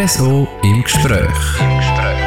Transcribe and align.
RSO 0.00 0.46
im 0.62 0.84
Gespräch. 0.84 1.60
Im 1.60 1.76
Gespräch. 1.76 2.22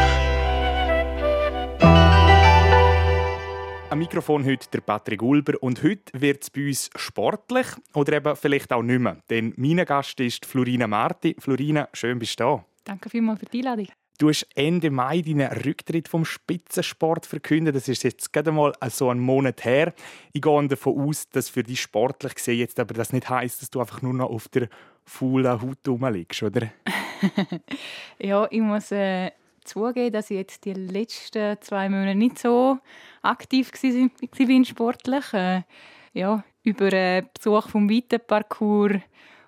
Am 3.89 3.97
Mikrofon 3.97 4.43
heute 4.43 4.67
der 4.73 4.81
Patrick 4.81 5.21
Ulber 5.21 5.53
und 5.63 5.81
heute 5.81 6.11
wird 6.11 6.43
es 6.43 6.49
bei 6.49 6.67
uns 6.67 6.89
sportlich 6.97 7.67
oder 7.93 8.11
eben 8.17 8.35
vielleicht 8.35 8.73
auch 8.73 8.83
nicht 8.83 8.99
mehr. 8.99 9.19
Denn 9.29 9.53
mein 9.55 9.85
Gast 9.85 10.19
ist 10.19 10.45
Florina 10.45 10.85
Marti. 10.85 11.33
Florina, 11.39 11.87
schön 11.93 12.19
bist 12.19 12.37
du 12.41 12.43
da. 12.43 12.65
Danke 12.83 13.09
vielmals 13.09 13.39
für 13.39 13.45
die 13.45 13.59
Einladung. 13.59 13.87
Du 14.17 14.27
hast 14.27 14.45
Ende 14.53 14.91
Mai 14.91 15.21
deinen 15.21 15.49
Rücktritt 15.63 16.09
vom 16.09 16.25
Spitzensport 16.25 17.25
verkündet. 17.25 17.77
Das 17.77 17.87
ist 17.87 18.03
jetzt 18.03 18.33
gerade 18.33 18.51
mal 18.51 18.73
so 18.89 19.09
einen 19.09 19.21
Monat 19.21 19.63
her. 19.63 19.93
Ich 20.33 20.41
gehe 20.41 20.67
davon 20.67 21.07
aus, 21.07 21.29
dass 21.29 21.47
für 21.47 21.63
dich 21.63 21.79
sportlich 21.79 22.35
gesehen 22.35 22.59
jetzt 22.59 22.81
aber 22.81 22.93
das 22.95 23.13
nicht 23.13 23.29
heißt, 23.29 23.61
dass 23.61 23.69
du 23.69 23.79
einfach 23.79 24.01
nur 24.01 24.13
noch 24.13 24.29
auf 24.29 24.49
der 24.49 24.67
faulen 25.05 25.61
Haut 25.61 25.87
rumliegst, 25.87 26.43
oder? 26.43 26.69
ja, 28.19 28.47
ich 28.49 28.61
muss 28.61 28.91
äh, 28.91 29.31
zugeben, 29.63 30.13
dass 30.13 30.31
ich 30.31 30.37
jetzt 30.37 30.65
die 30.65 30.73
letzten 30.73 31.59
zwei 31.61 31.89
Monate 31.89 32.15
nicht 32.15 32.39
so 32.39 32.79
aktiv 33.21 33.71
war 34.31 34.65
sportlich. 34.65 35.33
Äh, 35.33 35.61
ja, 36.13 36.43
über 36.63 36.91
einen 36.91 37.29
Besuch 37.33 37.69
vom 37.69 37.89
Weitenparcours 37.89 39.01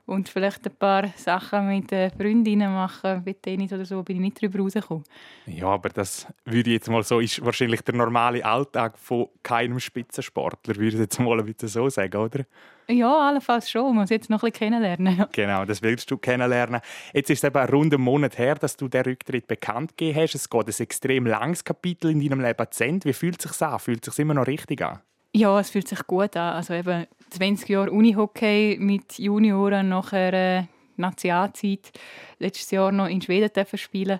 und 0.05 0.27
vielleicht 0.27 0.65
ein 0.65 0.75
paar 0.75 1.07
Sachen 1.15 1.67
mit 1.67 1.89
Freundinnen 1.89 2.73
machen, 2.73 3.21
wie 3.25 3.33
Tennis 3.33 3.71
oder 3.71 3.85
so, 3.85 4.03
bin 4.03 4.17
ich 4.17 4.21
nicht 4.21 4.43
darüber 4.43 4.59
rausgekommen. 4.59 5.03
Ja, 5.45 5.67
aber 5.67 5.89
das 5.89 6.27
würde 6.45 6.69
ich 6.69 6.75
jetzt 6.75 6.89
mal 6.89 7.03
so, 7.03 7.19
ist 7.19 7.43
wahrscheinlich 7.43 7.81
der 7.81 7.95
normale 7.95 8.43
Alltag 8.43 8.97
von 8.97 9.27
keinem 9.43 9.79
Spitzensportler, 9.79 10.75
würde 10.75 10.95
ich 10.95 11.01
jetzt 11.01 11.19
mal 11.19 11.41
bitte 11.43 11.67
so 11.67 11.89
sagen, 11.89 12.17
oder? 12.17 12.45
Ja, 12.89 13.29
allenfalls 13.29 13.69
schon. 13.69 13.95
Man 13.95 14.01
muss 14.01 14.09
jetzt 14.09 14.29
noch 14.29 14.43
ein 14.43 14.51
bisschen 14.51 14.71
kennenlernen. 14.71 15.25
Genau, 15.31 15.63
das 15.63 15.81
willst 15.81 16.11
du 16.11 16.17
kennenlernen. 16.17 16.81
Jetzt 17.13 17.29
ist 17.29 17.43
es 17.43 17.47
eben 17.47 17.65
rund 17.69 17.93
einen 17.93 18.03
Monat 18.03 18.37
her, 18.37 18.55
dass 18.55 18.75
du 18.75 18.89
den 18.89 19.03
Rücktritt 19.03 19.47
bekannt 19.47 19.97
gegeben 19.97 20.19
hast. 20.19 20.35
Es 20.35 20.49
geht 20.49 20.67
ein 20.67 20.73
extrem 20.79 21.25
langes 21.25 21.63
Kapitel 21.63 22.11
in 22.11 22.19
deinem 22.19 22.41
Leben 22.41 22.67
zu 22.69 22.83
Ende. 22.83 23.07
Wie 23.07 23.13
fühlt 23.13 23.43
es 23.43 23.51
sich 23.51 23.61
an? 23.65 23.79
Fühlt 23.79 24.05
es 24.05 24.15
sich 24.15 24.21
immer 24.21 24.33
noch 24.33 24.47
richtig 24.47 24.81
an? 24.81 24.99
Ja, 25.35 25.59
es 25.59 25.71
fühlt 25.71 25.87
sich 25.87 26.05
gut 26.05 26.37
an. 26.37 26.55
Also 26.55 26.73
eben 26.73 27.07
20 27.31 27.67
Jahre 27.69 27.91
Unihockey 27.91 28.77
mit 28.79 29.17
Junioren, 29.17 29.89
nachher 29.89 30.33
äh, 30.33 30.63
Nationalzeit, 30.95 31.91
letztes 32.37 32.69
Jahr 32.71 32.91
noch 32.91 33.07
in 33.07 33.21
Schweden 33.21 33.65
spielen. 33.75 34.19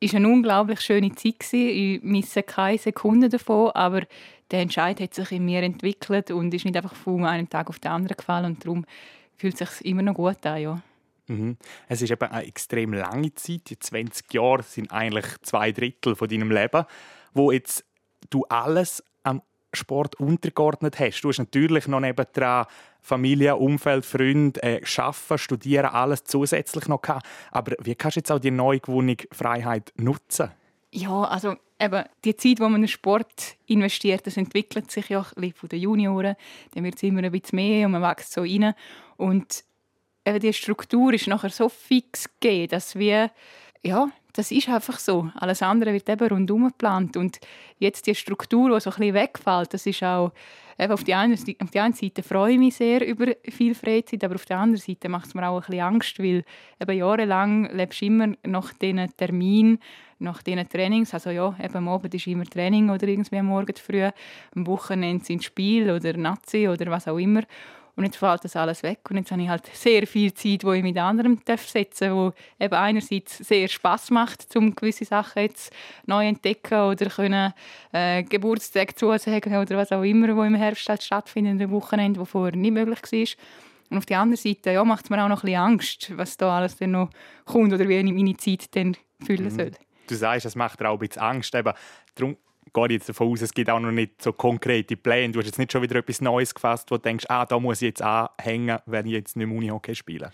War 0.00 0.14
eine 0.14 0.28
unglaublich 0.28 0.80
schöne 0.80 1.14
Zeit. 1.14 1.52
Ich 1.52 2.02
misse 2.02 2.42
keine 2.42 2.78
Sekunde 2.78 3.28
davon, 3.28 3.70
aber 3.70 4.02
der 4.50 4.60
Entscheid 4.60 5.00
hat 5.00 5.14
sich 5.14 5.30
in 5.30 5.44
mir 5.44 5.62
entwickelt 5.62 6.32
und 6.32 6.52
ist 6.52 6.64
nicht 6.64 6.76
einfach 6.76 6.94
von 6.94 7.24
einem 7.24 7.48
Tag 7.48 7.68
auf 7.68 7.78
den 7.78 7.92
anderen 7.92 8.16
gefallen 8.16 8.46
und 8.46 8.64
darum 8.64 8.84
fühlt 9.36 9.60
es 9.60 9.78
sich 9.78 9.86
immer 9.86 10.02
noch 10.02 10.14
gut 10.14 10.44
an, 10.44 10.60
ja. 10.60 10.82
Mhm. 11.28 11.56
Es 11.88 12.02
ist 12.02 12.10
eben 12.10 12.30
eine 12.30 12.46
extrem 12.46 12.92
lange 12.92 13.32
Zeit. 13.34 13.70
Die 13.70 13.78
20 13.78 14.34
Jahre 14.34 14.64
sind 14.64 14.92
eigentlich 14.92 15.26
zwei 15.42 15.70
Drittel 15.70 16.16
von 16.16 16.28
deinem 16.28 16.50
Leben, 16.50 16.84
wo 17.32 17.52
jetzt 17.52 17.84
du 18.28 18.44
alles 18.48 19.04
Sport 19.72 20.16
untergeordnet 20.16 20.98
hast. 20.98 21.22
Du 21.22 21.28
hast 21.28 21.38
natürlich 21.38 21.88
noch 21.88 22.00
nebendran 22.00 22.66
Familie, 23.00 23.56
Umfeld, 23.56 24.06
Freunde, 24.06 24.62
äh, 24.62 24.80
Arbeiten, 24.96 25.38
Studieren, 25.38 25.86
alles 25.86 26.24
zusätzlich 26.24 26.88
noch 26.88 27.02
gehabt. 27.02 27.26
Aber 27.50 27.74
wie 27.80 27.94
kannst 27.94 28.16
du 28.16 28.20
jetzt 28.20 28.30
auch 28.30 28.38
die 28.38 28.50
neu 28.50 28.78
gewonnene 28.78 29.16
Freiheit 29.32 29.92
nutzen? 29.96 30.50
Ja, 30.92 31.22
also 31.24 31.56
eben 31.80 32.04
die 32.24 32.36
Zeit, 32.36 32.58
die 32.58 32.62
man 32.62 32.82
in 32.82 32.88
Sport 32.88 33.56
investiert, 33.66 34.26
das 34.26 34.36
entwickelt 34.36 34.90
sich 34.90 35.08
ja 35.08 35.22
von 35.22 35.68
den 35.70 35.80
Junioren. 35.80 36.36
Dann 36.74 36.84
wird 36.84 36.96
es 36.96 37.02
immer 37.02 37.22
ein 37.22 37.32
bisschen 37.32 37.56
mehr 37.56 37.86
und 37.86 37.92
man 37.92 38.02
wächst 38.02 38.32
so 38.32 38.42
rein. 38.42 38.74
Und 39.16 39.64
eben 40.24 40.40
die 40.40 40.52
Struktur 40.52 41.12
ist 41.12 41.26
nachher 41.26 41.50
so 41.50 41.68
fix 41.68 42.28
gegeben, 42.40 42.68
dass 42.68 42.94
wir 42.96 43.30
ja, 43.84 44.08
das 44.32 44.50
ist 44.50 44.68
einfach 44.68 44.98
so. 44.98 45.30
Alles 45.34 45.62
andere 45.62 45.92
wird 45.92 46.08
eben 46.08 46.28
rundum 46.28 46.68
geplant. 46.68 47.16
Und 47.16 47.38
jetzt 47.78 48.06
die 48.06 48.14
Struktur, 48.14 48.70
die 48.70 48.80
so 48.80 48.90
ein 48.90 48.96
bisschen 48.96 49.14
wegfällt, 49.14 49.74
das 49.74 49.86
ist 49.86 50.02
auch, 50.02 50.32
eben 50.78 50.92
auf, 50.92 51.04
die 51.04 51.14
eine, 51.14 51.34
auf 51.34 51.70
die 51.70 51.80
einen 51.80 51.92
Seite 51.92 52.22
freue 52.22 52.52
ich 52.52 52.58
mich 52.58 52.76
sehr 52.76 53.06
über 53.06 53.32
viel 53.48 53.74
Freizeit, 53.74 54.24
aber 54.24 54.36
auf 54.36 54.46
der 54.46 54.58
anderen 54.58 54.80
Seite 54.80 55.08
macht 55.08 55.26
es 55.26 55.34
mir 55.34 55.46
auch 55.46 55.56
ein 55.56 55.66
bisschen 55.66 55.80
Angst, 55.80 56.18
weil 56.18 56.44
eben 56.80 56.98
jahrelang 56.98 57.70
lebst 57.74 58.00
du 58.00 58.06
immer 58.06 58.28
nach 58.44 58.72
diesen 58.72 59.14
Terminen, 59.16 59.78
nach 60.18 60.42
diesen 60.42 60.68
Trainings. 60.68 61.12
Also 61.12 61.30
ja, 61.30 61.54
eben 61.62 61.76
am 61.76 61.88
Abend 61.88 62.14
ist 62.14 62.26
immer 62.26 62.44
Training 62.44 62.88
oder 62.88 63.06
irgendwie 63.06 63.38
am 63.38 63.46
Morgen 63.46 63.74
früh, 63.76 64.08
am 64.54 64.66
Wochenende 64.66 65.24
sind 65.24 65.44
Spiel 65.44 65.90
oder 65.90 66.16
Nazi 66.16 66.68
oder 66.68 66.90
was 66.90 67.08
auch 67.08 67.18
immer. 67.18 67.42
Und 67.94 68.04
jetzt 68.04 68.16
fällt 68.16 68.42
das 68.42 68.56
alles 68.56 68.82
weg 68.82 69.00
und 69.10 69.18
jetzt 69.18 69.30
habe 69.30 69.42
ich 69.42 69.48
halt 69.48 69.66
sehr 69.74 70.06
viel 70.06 70.32
Zeit, 70.32 70.64
wo 70.64 70.72
ich 70.72 70.82
mit 70.82 70.96
anderen 70.96 71.38
setzen 71.44 72.08
darf, 72.08 72.16
wo 72.16 72.32
eben 72.58 72.74
einerseits 72.74 73.36
sehr 73.38 73.68
Spaß 73.68 74.10
macht, 74.10 74.56
um 74.56 74.74
gewisse 74.74 75.04
Sachen 75.04 75.42
jetzt 75.42 75.70
neu 76.06 76.26
entdecken 76.26 76.80
oder 76.80 77.10
können 77.10 77.52
äh, 77.92 78.22
Geburtstag 78.22 78.98
zusagen 78.98 79.54
oder 79.54 79.76
was 79.76 79.92
auch 79.92 80.02
immer, 80.02 80.34
wo 80.34 80.42
im 80.42 80.54
Herbst 80.54 80.88
halt 80.88 81.02
stattfindet, 81.02 81.60
ein 81.60 81.70
Wochenende, 81.70 82.18
wo 82.18 82.24
vorher 82.24 82.56
nicht 82.56 82.72
möglich 82.72 83.02
war. 83.02 83.44
Und 83.90 83.98
auf 83.98 84.06
der 84.06 84.20
anderen 84.20 84.42
Seite 84.42 84.72
ja, 84.72 84.82
macht 84.84 85.04
es 85.04 85.10
mir 85.10 85.22
auch 85.22 85.28
noch 85.28 85.42
ein 85.42 85.46
bisschen 85.46 85.60
Angst, 85.60 86.16
was 86.16 86.38
da 86.38 86.56
alles 86.56 86.78
dann 86.78 86.92
noch 86.92 87.10
kommt 87.44 87.74
oder 87.74 87.86
wie 87.86 87.98
ich 87.98 88.04
meine 88.04 88.36
Zeit 88.38 88.74
dann 88.74 88.96
füllen 89.22 89.44
mhm. 89.44 89.50
soll. 89.50 89.70
Du 90.06 90.14
sagst, 90.14 90.46
es 90.46 90.54
macht 90.54 90.80
dir 90.80 90.88
auch 90.88 90.94
ein 90.94 91.06
bisschen 91.06 91.20
Angst. 91.20 91.54
Eben, 91.54 91.74
darum 92.14 92.38
gehe 92.74 92.86
ich 92.86 92.92
jetzt 92.92 93.08
davon 93.08 93.28
aus, 93.28 93.42
es 93.42 93.52
gibt 93.52 93.70
auch 93.70 93.80
noch 93.80 93.90
nicht 93.90 94.22
so 94.22 94.32
konkrete 94.32 94.96
Pläne. 94.96 95.32
Du 95.32 95.38
hast 95.38 95.46
jetzt 95.46 95.58
nicht 95.58 95.72
schon 95.72 95.82
wieder 95.82 95.96
etwas 95.96 96.20
Neues 96.20 96.54
gefasst, 96.54 96.90
wo 96.90 96.96
du 96.96 97.02
denkst, 97.02 97.26
ah, 97.28 97.44
da 97.46 97.58
muss 97.58 97.82
ich 97.82 97.86
jetzt 97.86 98.02
anhängen, 98.02 98.78
wenn 98.86 99.06
ich 99.06 99.12
jetzt 99.12 99.36
nicht 99.36 99.46
mehr 99.46 99.56
Unihockey 99.56 99.94
spiele. 99.94 100.30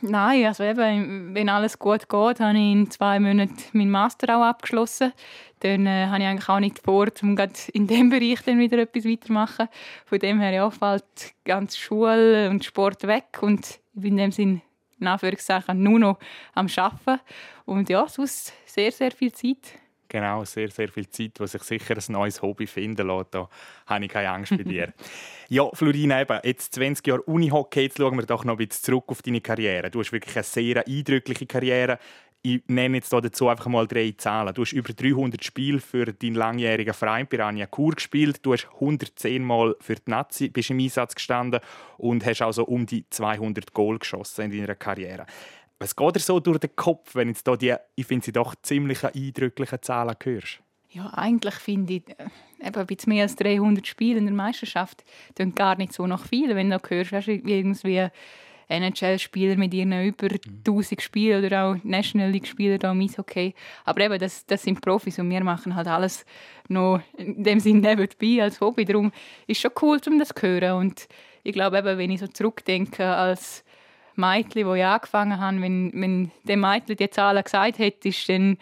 Nein, 0.00 0.46
also 0.46 0.64
eben, 0.64 1.34
wenn 1.34 1.48
alles 1.48 1.78
gut 1.78 2.08
geht, 2.08 2.40
habe 2.40 2.58
ich 2.58 2.72
in 2.72 2.90
zwei 2.90 3.20
Monaten 3.20 3.54
meinen 3.72 3.90
Master 3.90 4.38
auch 4.38 4.42
abgeschlossen. 4.42 5.12
Dann 5.60 5.86
äh, 5.86 6.06
habe 6.06 6.22
ich 6.22 6.26
eigentlich 6.26 6.48
auch 6.48 6.60
nicht 6.60 6.78
vor, 6.78 7.08
um 7.22 7.36
in 7.72 7.86
diesem 7.86 8.10
Bereich 8.10 8.42
dann 8.44 8.58
wieder 8.58 8.78
etwas 8.78 9.04
weiterzumachen. 9.04 9.68
Von 10.06 10.18
dem 10.20 10.40
her 10.40 10.52
ja, 10.52 10.70
fällt 10.70 11.04
ganz 11.44 11.76
Schule 11.76 12.48
und 12.48 12.64
Sport 12.64 13.06
weg 13.06 13.38
und 13.42 13.78
ich 13.94 14.00
bin 14.00 14.12
in 14.12 14.16
dem 14.16 14.32
Sinn 14.32 14.62
in 15.00 15.82
nur 15.82 15.98
noch 15.98 16.18
am 16.54 16.66
Arbeiten. 16.76 17.20
Und 17.66 17.88
ja, 17.90 18.08
sonst 18.08 18.52
sehr, 18.66 18.90
sehr 18.90 19.10
viel 19.10 19.32
Zeit. 19.32 19.78
Genau, 20.08 20.44
sehr, 20.44 20.70
sehr 20.70 20.88
viel 20.88 21.08
Zeit, 21.10 21.32
wo 21.38 21.46
sich 21.46 21.62
sicher 21.62 21.94
ein 21.94 22.12
neues 22.12 22.40
Hobby 22.40 22.66
finden 22.66 23.06
lässt. 23.06 23.34
Da 23.34 23.48
habe 23.86 24.04
ich 24.04 24.10
keine 24.10 24.30
Angst 24.30 24.56
bei 24.56 24.62
dir. 24.62 24.94
ja, 25.48 25.68
Florina, 25.74 26.22
eben, 26.22 26.40
jetzt 26.44 26.74
20 26.74 27.06
Jahre 27.06 27.22
Unihockey, 27.22 27.82
jetzt 27.82 27.98
schauen 27.98 28.16
wir 28.16 28.24
doch 28.24 28.44
noch 28.44 28.54
ein 28.54 28.66
bisschen 28.66 28.84
zurück 28.84 29.04
auf 29.08 29.20
deine 29.20 29.42
Karriere. 29.42 29.90
Du 29.90 30.00
hast 30.00 30.12
wirklich 30.12 30.34
eine 30.34 30.44
sehr 30.44 30.86
eindrückliche 30.86 31.46
Karriere. 31.46 31.98
Ich 32.40 32.62
nenne 32.68 32.98
jetzt 32.98 33.12
dazu 33.12 33.48
einfach 33.48 33.66
mal 33.66 33.86
drei 33.86 34.14
Zahlen. 34.16 34.54
Du 34.54 34.62
hast 34.62 34.72
über 34.72 34.92
300 34.92 35.44
Spiele 35.44 35.80
für 35.80 36.06
deinen 36.06 36.36
langjährigen 36.36 36.94
Verein 36.94 37.26
Piranha 37.26 37.66
Chur 37.66 37.94
gespielt. 37.94 38.38
Du 38.46 38.52
hast 38.52 38.68
110 38.74 39.42
Mal 39.42 39.74
für 39.80 39.96
die 39.96 40.02
Nazi 40.06 40.48
bist 40.48 40.70
im 40.70 40.78
Einsatz 40.78 41.16
gestanden 41.16 41.60
und 41.96 42.24
hast 42.24 42.40
also 42.40 42.64
um 42.64 42.86
die 42.86 43.04
200 43.10 43.74
Goal 43.74 43.98
geschossen 43.98 44.52
in 44.52 44.60
deiner 44.60 44.76
Karriere. 44.76 45.26
Was 45.80 45.94
geht 45.94 46.16
dir 46.16 46.20
so 46.20 46.40
durch 46.40 46.58
den 46.58 46.74
Kopf, 46.74 47.14
wenn 47.14 47.28
jetzt 47.28 47.46
die, 47.60 47.74
ich 47.94 48.06
finde 48.06 48.24
sie 48.24 48.32
doch 48.32 48.54
ziemlich 48.62 49.04
eindrücklichen 49.04 49.80
Zahlen 49.80 50.16
hörst? 50.22 50.60
Ja, 50.90 51.12
eigentlich 51.14 51.54
finde 51.54 51.94
ich, 51.94 52.08
äh, 52.08 52.66
eben 52.66 52.76
ein 52.76 52.86
bisschen 52.86 53.12
mehr 53.12 53.22
als 53.24 53.36
300 53.36 53.86
Spiele 53.86 54.18
in 54.18 54.26
der 54.26 54.34
Meisterschaft 54.34 55.04
klingt 55.36 55.54
gar 55.54 55.76
nicht 55.76 55.92
so 55.92 56.06
nach 56.06 56.26
viel, 56.26 56.54
wenn 56.56 56.70
du 56.70 56.80
hörst, 56.88 57.12
weißt, 57.12 57.28
irgendwie 57.28 58.08
NHL-Spieler 58.68 59.56
mit 59.56 59.72
ihren 59.72 59.92
über 60.04 60.28
1000 60.28 61.00
Spielen 61.00 61.44
oder 61.44 61.64
auch 61.64 61.76
National 61.84 62.30
League-Spieler 62.30 62.78
da 62.78 62.92
im 62.92 63.00
Eishockey. 63.00 63.54
Aber 63.84 64.00
eben, 64.00 64.18
das, 64.18 64.44
das 64.46 64.62
sind 64.62 64.80
Profis 64.80 65.18
und 65.18 65.30
wir 65.30 65.42
machen 65.42 65.74
halt 65.74 65.88
alles 65.88 66.24
noch 66.68 67.00
in 67.16 67.42
dem 67.42 67.60
Sinne 67.60 67.80
nebenbei 67.80 68.42
als 68.42 68.60
Hobby. 68.60 68.84
Darum 68.84 69.12
ist 69.46 69.56
es 69.56 69.58
schon 69.58 69.70
cool, 69.82 70.00
um 70.06 70.18
das 70.18 70.28
zu 70.28 70.42
hören. 70.42 70.78
Und 70.78 71.08
ich 71.44 71.52
glaube 71.52 71.78
eben, 71.78 71.98
wenn 71.98 72.10
ich 72.10 72.20
so 72.20 72.26
zurückdenke 72.26 73.06
als 73.06 73.64
Mädchen, 74.18 74.74
ich 74.74 74.84
angefangen 74.84 75.40
habe, 75.40 75.60
wenn, 75.62 75.92
wenn 75.94 76.30
dem 76.44 76.60
Mädchen 76.60 76.96
die 76.96 77.10
Zahlen 77.10 77.42
gesagt 77.42 77.78
hätte, 77.78 78.08
ist 78.08 78.28
dann, 78.28 78.58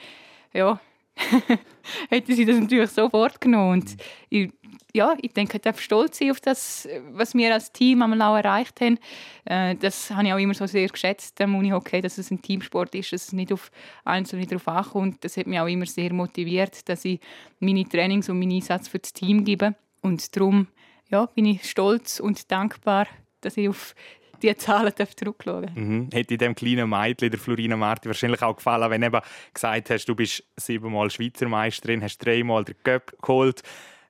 ja, 0.53 0.81
hätte 2.11 2.35
sie 2.35 2.45
das 2.45 2.59
natürlich 2.61 2.91
sofort 2.91 3.41
genommen. 3.41 3.81
Und 3.81 3.97
ich, 4.29 4.53
ja, 4.93 5.15
ich 5.21 5.33
denke, 5.33 5.57
ich 5.57 5.63
darf 5.63 5.81
stolz 5.81 6.19
sein 6.19 6.31
auf 6.31 6.41
das, 6.41 6.89
was 7.13 7.35
wir 7.35 7.53
als 7.53 7.73
Team 7.73 8.03
einmal 8.03 8.23
auch 8.23 8.37
erreicht 8.37 8.81
haben. 8.81 8.99
Äh, 9.45 9.77
das 9.77 10.11
habe 10.11 10.27
ich 10.27 10.33
auch 10.33 10.39
immer 10.39 10.55
so 10.55 10.67
sehr 10.67 10.89
geschätzt, 10.89 11.41
am 11.41 11.55
Unihockey, 11.55 12.01
dass 12.01 12.19
es 12.19 12.31
ein 12.31 12.43
Teamsport 12.43 12.95
ist, 12.95 13.13
dass 13.13 13.29
es 13.29 13.33
nicht 13.33 13.53
auf 13.53 13.71
Einzelne 14.05 14.47
darauf 14.47 14.69
ankommt. 14.69 15.25
Das 15.25 15.37
hat 15.37 15.47
mich 15.47 15.59
auch 15.59 15.67
immer 15.67 15.87
sehr 15.87 16.13
motiviert, 16.13 16.89
dass 16.89 17.05
ich 17.05 17.21
meine 17.61 17.89
Trainings 17.89 18.29
und 18.29 18.39
meinen 18.39 18.53
Einsatz 18.53 18.89
für 18.89 18.99
das 18.99 19.13
Team 19.13 19.45
gebe. 19.45 19.75
Und 20.03 20.37
darum 20.37 20.69
ja, 21.09 21.27
bin 21.27 21.47
ich 21.47 21.69
stolz 21.69 22.21
und 22.21 22.51
dankbar, 22.51 23.07
dass 23.41 23.57
ich 23.57 23.69
auf 23.69 23.95
die 24.43 24.57
Zahlen 24.57 24.93
zurückschauen 25.17 25.71
mhm. 25.75 26.09
Hätte 26.13 26.37
dem 26.37 26.55
kleinen 26.55 26.89
Mädchen, 26.89 27.31
der 27.31 27.39
Florina 27.39 27.77
Marti, 27.77 28.09
wahrscheinlich 28.09 28.43
auch 28.43 28.57
gefallen, 28.57 28.91
wenn 28.91 29.01
du 29.01 29.21
gesagt 29.53 29.91
hast, 29.91 30.07
du 30.07 30.15
bist 30.15 30.45
siebenmal 30.57 31.11
Schweizer 31.11 31.49
Meisterin, 31.49 32.03
hast 32.03 32.19
dreimal 32.19 32.65
den 32.65 32.77
Cup 32.83 33.13
geholt. 33.23 33.63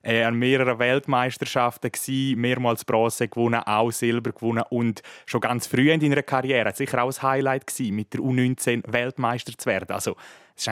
äh, 0.07 0.23
an 0.23 0.35
mehreren 0.35 0.79
Weltmeisterschaften 0.79 1.91
gewesen, 1.91 2.39
mehrmals 2.39 2.85
Bronze 2.85 3.27
gewonnen, 3.27 3.61
auch 3.65 3.91
Silber 3.91 4.31
gewonnen 4.31 4.63
und 4.69 5.01
schon 5.25 5.41
ganz 5.41 5.67
früh 5.67 5.91
in 5.91 5.99
deiner 5.99 6.23
Karriere 6.23 6.73
sicher 6.73 7.03
auch 7.03 7.11
ein 7.11 7.21
Highlight 7.21 7.67
gewesen, 7.67 7.95
mit 7.95 8.13
der 8.13 8.21
U19 8.21 8.83
Weltmeister 8.91 9.57
zu 9.57 9.65
werden. 9.65 9.91
Also, 9.91 10.15
ist 10.55 10.69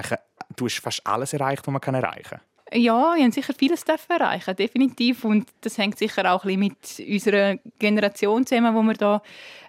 du 0.55 0.65
hast 0.65 0.79
fast 0.79 1.05
alles 1.05 1.33
erreicht, 1.33 1.67
was 1.67 1.73
man 1.73 1.95
erreichen 1.95 2.29
kann. 2.29 2.41
Ja, 2.77 3.15
wir 3.15 3.23
haben 3.23 3.31
sicher 3.31 3.53
vieles 3.53 3.83
erreichen, 3.83 4.53
definitiv. 4.53 5.23
Und 5.23 5.47
das 5.61 5.77
hängt 5.77 5.97
sicher 5.97 6.29
auch 6.29 6.43
ein 6.43 6.59
bisschen 6.59 7.05
mit 7.05 7.13
unserer 7.13 7.55
Generation 7.79 8.45
zusammen, 8.45 8.75
die 8.75 8.87
wir 8.87 8.93
da 8.95 9.21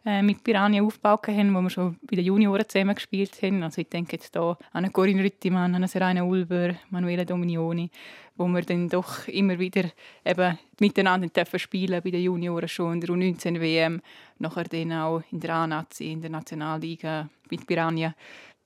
äh, 0.04 0.22
mit 0.22 0.42
Piranha 0.42 0.82
aufgebaut 0.82 1.28
haben, 1.28 1.54
wo 1.54 1.60
wir 1.60 1.70
schon 1.70 1.96
bei 2.02 2.16
den 2.16 2.24
Junioren 2.24 2.68
zusammen 2.68 2.96
gespielt 2.96 3.40
haben. 3.42 3.62
Also 3.62 3.80
ich 3.82 3.88
denke 3.88 4.16
jetzt 4.16 4.34
hier 4.34 4.58
an 4.72 4.92
Corinne 4.92 5.22
Rüttimann, 5.22 5.76
an 5.76 5.86
Serena 5.86 6.24
Ulber, 6.24 6.74
Manuela 6.90 7.24
Dominioni, 7.24 7.88
wo 8.34 8.48
wir 8.48 8.62
dann 8.62 8.88
doch 8.88 9.28
immer 9.28 9.56
wieder 9.56 9.84
eben 10.24 10.58
miteinander 10.80 11.28
dürfen 11.28 11.60
spielen 11.60 12.02
bei 12.02 12.10
den 12.10 12.22
Junioren 12.22 12.68
schon 12.68 12.94
in 12.94 13.00
der 13.02 13.10
U19 13.10 13.60
WM, 13.60 14.02
nachher 14.38 14.64
dann 14.64 14.92
auch 14.92 15.22
in 15.30 15.38
der 15.38 15.54
A-Nazi, 15.54 16.10
in 16.10 16.22
der 16.22 16.30
Nationalliga 16.30 17.28
mit 17.50 17.68
Piranha. 17.68 18.16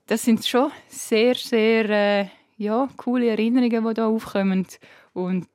Das 0.06 0.22
sind 0.22 0.46
schon 0.46 0.72
sehr, 0.88 1.34
sehr 1.34 1.90
äh, 1.90 2.26
ja, 2.60 2.88
coole 2.98 3.30
Erinnerungen, 3.30 3.70
die 3.70 3.94
hier 3.94 4.06
aufkommen. 4.06 4.66
Und 5.14 5.48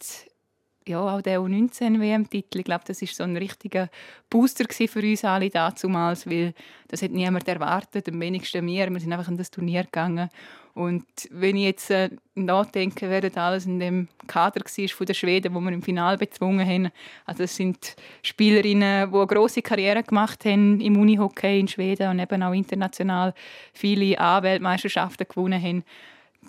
ja, 0.88 1.00
auch 1.00 1.22
der 1.22 1.40
U19-WM-Titel, 1.40 2.60
ich 2.60 2.66
glaube, 2.66 2.84
das 2.88 3.02
ist 3.02 3.16
so 3.16 3.24
ein 3.24 3.38
richtiger 3.38 3.90
Booster 4.30 4.66
für 4.69 5.00
uns 5.00 5.24
alle 5.24 5.52
damals, 5.52 6.28
weil 6.28 6.56
das 6.88 7.04
hat 7.04 7.12
niemand 7.12 7.48
erwartet, 7.48 8.10
am 8.10 8.19
wenigsten 8.19 8.66
wir. 8.66 8.90
Wir 8.90 9.00
sind 9.00 9.13
einfach 9.13 9.30
in 9.30 9.38
das 9.38 9.52
Turnier 9.52 9.84
gegangen. 9.84 10.30
Und 10.74 11.06
wenn 11.30 11.56
ich 11.56 11.63
jetzt 11.63 11.92
äh, 11.92 12.10
nachdenke, 12.34 13.08
wer 13.08 13.22
das 13.22 13.38
alles 13.38 13.68
in 13.68 13.80
dem 13.80 14.08
Kader 14.25 14.62
war 14.62 14.88
von 14.90 15.06
der 15.06 15.13
Schweden, 15.13 15.54
wo 15.54 15.60
wir 15.62 15.72
im 15.72 15.84
Finale 15.84 16.18
bezwungen 16.18 16.68
haben, 16.68 16.90
also 17.25 17.44
es 17.44 17.56
sind 17.56 17.96
Spielerinnen, 18.24 19.12
die 19.12 19.16
eine 19.16 19.28
grosse 19.28 19.62
Karriere 19.62 20.01
gemacht 20.01 20.44
haben 20.44 20.81
im 20.81 20.98
Unihockey 20.98 21.60
in 21.60 21.68
Schweden 21.68 22.10
und 22.10 22.19
eben 22.19 22.44
auch 22.44 22.51
international 22.51 23.36
viele 23.74 24.19
A-Weltmeisterschaften 24.19 25.28
gewonnen 25.30 25.62
haben 25.62 25.84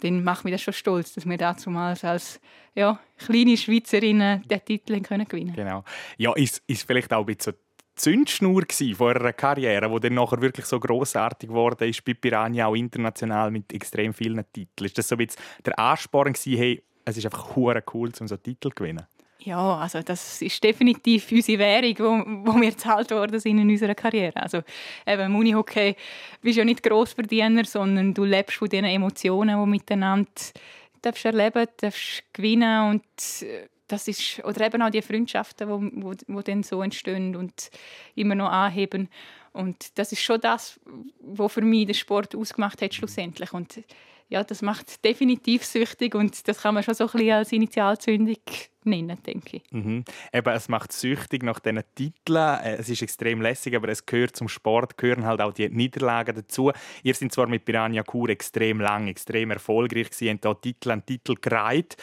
dann 0.01 0.25
macht 0.25 0.45
mich 0.45 0.53
das 0.53 0.63
schon 0.63 0.75
stolz, 0.75 1.13
dass 1.15 1.27
wir 1.27 1.37
damals 1.37 2.05
als 2.05 2.41
ja, 2.75 2.99
kleine 3.19 3.57
Schweizerinnen 3.57 4.43
den 4.43 4.65
Titel 4.65 5.01
können 5.01 5.27
gewinnen 5.27 5.55
Genau. 5.55 5.85
Ja, 6.19 6.35
ist, 6.35 6.63
ist 6.67 6.87
vielleicht 6.87 7.13
auch 7.13 7.27
ein 7.27 7.35
bisschen 7.35 7.55
Zündschnur 7.97 8.65
von 8.95 9.17
einer 9.17 9.33
Karriere, 9.33 9.91
die 9.91 10.01
dann 10.01 10.15
nachher 10.15 10.41
wirklich 10.43 10.67
so 10.67 10.79
großartig 10.79 11.49
geworden 11.49 11.89
ist, 11.89 12.05
bei 12.05 12.13
Piranha 12.13 12.67
auch 12.67 12.75
international 12.75 13.51
mit 13.51 13.73
extrem 13.73 14.13
vielen 14.13 14.45
Titeln. 14.53 14.87
Ist 14.87 14.99
das 14.99 15.09
so 15.09 15.15
ein 15.15 15.27
bisschen 15.27 15.43
der 15.65 15.79
Ansporn 15.79 16.35
gewesen, 16.35 16.59
hey, 16.59 16.83
es 17.07 17.17
ist 17.17 17.25
einfach 17.25 17.57
cool, 17.57 17.83
um 18.21 18.29
so 18.29 18.35
einen 18.35 18.43
Titel 18.43 18.69
zu 18.69 18.75
gewinnen? 18.75 19.07
Ja, 19.41 19.77
also 19.77 20.03
das 20.03 20.43
ist 20.43 20.65
definitiv 20.65 21.31
unsere 21.31 21.59
Währung, 21.59 21.95
wo, 21.99 22.53
wo 22.53 22.61
wir 22.61 22.71
gezahlt 22.71 23.11
worden 23.11 23.39
sind 23.39 23.59
in 23.59 23.71
unserer 23.71 23.95
Karriere. 23.95 24.43
Also 24.43 24.63
eben 25.07 25.23
im 25.23 25.37
Unihockey 25.37 25.95
bist 26.43 26.59
ja 26.59 26.65
nicht 26.65 26.83
Grossverdiener, 26.83 27.65
sondern 27.65 28.15
du 28.15 28.25
lebst 28.25 28.57
von 28.57 28.69
diesen 28.69 28.87
Emotionen, 28.87 29.61
die 29.63 29.71
miteinander 29.71 30.31
darfst 31.03 31.25
erleben, 31.25 31.67
darfst 31.77 32.25
gewinnen 32.33 32.91
und 32.91 33.43
äh, 33.43 33.69
das 33.89 34.09
ist 34.09 34.45
oder 34.45 34.67
eben 34.67 34.83
auch 34.83 34.91
die 34.91 35.03
Freundschaften, 35.03 35.69
wo, 35.69 35.81
wo, 35.93 36.13
wo 36.27 36.41
dann 36.41 36.65
so 36.65 36.83
entstehen 36.83 37.37
und 37.37 37.71
immer 38.17 38.35
noch 38.35 38.51
anheben 38.51 39.09
und 39.53 39.99
das 39.99 40.13
ist 40.13 40.23
schon 40.23 40.41
das, 40.41 40.79
was 41.21 41.53
für 41.53 41.63
mich 41.63 41.87
den 41.87 41.95
Sport 41.95 42.35
ausgemacht 42.35 42.83
hat 42.83 42.95
schlussendlich 42.95 43.53
und 43.53 43.83
ja, 44.29 44.43
das 44.43 44.63
macht 44.63 45.05
definitiv 45.05 45.65
süchtig 45.65 46.15
und 46.15 46.49
das 46.49 46.63
kann 46.63 46.75
man 46.75 46.83
schon 46.83 46.95
so 46.95 47.05
ein 47.05 47.13
bisschen 47.13 47.33
als 47.33 47.53
Initialzündung 47.53 48.37
nennen, 48.83 49.19
denke 49.25 49.59
ich. 49.59 49.63
Mhm. 49.71 50.05
Eben, 50.33 50.55
es 50.55 50.69
macht 50.69 50.93
süchtig 50.93 51.43
nach 51.43 51.61
diesen 51.61 51.83
Titeln. 51.95 52.59
Äh, 52.61 52.77
es 52.77 52.89
ist 52.89 53.03
extrem 53.03 53.41
lässig, 53.41 53.77
aber 53.77 53.89
es 53.89 54.05
gehört 54.07 54.37
zum 54.37 54.49
Sport, 54.49 54.97
gehören 54.97 55.25
halt 55.25 55.41
auch 55.41 55.53
die 55.53 55.69
Niederlagen 55.69 56.35
dazu. 56.35 56.73
Ihr 57.03 57.15
seid 57.15 57.33
zwar 57.33 57.47
mit 57.47 57.65
Piranha 57.65 58.03
Kur 58.03 58.29
extrem 58.29 58.81
lang, 58.81 59.07
extrem 59.07 59.51
erfolgreich 59.51 60.11
gewesen, 60.11 60.41
habt 60.43 60.65
hier 60.65 60.73
Titel 60.73 60.91
an 60.91 61.07
Titel 61.07 61.35
gereiht. 61.41 61.97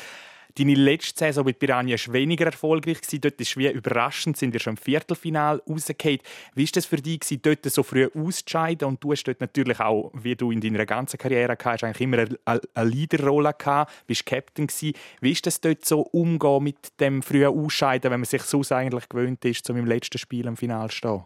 Deine 0.56 0.76
letzte 0.76 1.18
Saison 1.18 1.46
mit 1.46 1.58
Piranha 1.58 1.96
war 1.96 2.14
weniger 2.14 2.46
erfolgreich. 2.46 3.00
Dort 3.20 3.42
ist 3.42 3.58
wie 3.58 3.72
überraschend, 3.72 4.38
sind 4.38 4.54
wir 4.54 4.60
schon 4.60 4.74
im 4.74 4.78
Viertelfinal 4.78 5.64
rausgefallen. 5.68 6.20
Wie 6.54 6.66
war 6.66 6.72
das 6.74 6.86
für 6.86 6.98
dich, 6.98 7.22
dort 7.42 7.66
so 7.66 7.82
früh 7.82 8.08
auszuscheiden? 8.14 8.88
Und 8.88 9.04
du 9.04 9.14
hast 9.14 9.24
dort 9.24 9.42
natürlich 9.42 9.80
auch, 9.80 10.12
wie 10.14 10.36
du 10.36 10.52
in 10.52 10.62
deiner 10.62 10.86
ganzen 10.86 11.18
Karriere 11.18 11.58
hast, 11.64 11.84
eigentlich 11.84 12.02
immer 12.02 12.26
eine, 12.46 12.62
Leaderrolle 12.84 13.56
gehabt, 13.58 13.92
bist 14.06 14.28
Captain 14.28 14.68
gewesen. 14.68 14.94
Wie 15.22 15.32
ist 15.32 15.48
das 15.48 15.60
dort 15.60 15.86
so 15.86 16.02
umgehen 16.02 16.64
mit 16.64 17.00
dem 17.00 17.24
frühen 17.24 17.48
Ausscheiden, 17.48 18.12
wenn 18.12 18.20
man 18.20 18.26
sich 18.26 18.44
so 18.44 18.62
eigentlich 18.70 19.10
gewöhnt 19.10 19.44
ist, 19.46 19.66
zum 19.66 19.78
im 19.78 19.88
letzten 19.88 20.20
Spiel 20.20 20.46
im 20.46 20.56
Finale 20.56 20.90
zu 20.90 20.98
stehen? 20.98 21.24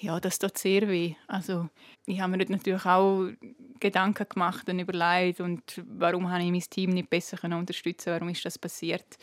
Ja, 0.00 0.20
das 0.20 0.38
tut 0.38 0.58
sehr 0.58 0.88
weh. 0.88 1.14
Also, 1.26 1.68
ich 2.04 2.20
habe 2.20 2.36
mir 2.36 2.44
natürlich 2.48 2.84
auch 2.84 3.28
Gedanken 3.80 4.26
gemacht 4.28 4.68
und 4.68 4.78
überlegt 4.78 5.40
und 5.40 5.82
warum 5.88 6.30
habe 6.30 6.42
ich 6.42 6.50
mein 6.50 6.60
Team 6.60 6.90
nicht 6.90 7.10
besser 7.10 7.42
unterstützen 7.44 8.12
Warum 8.12 8.28
ist 8.28 8.44
das 8.44 8.58
passiert? 8.58 9.16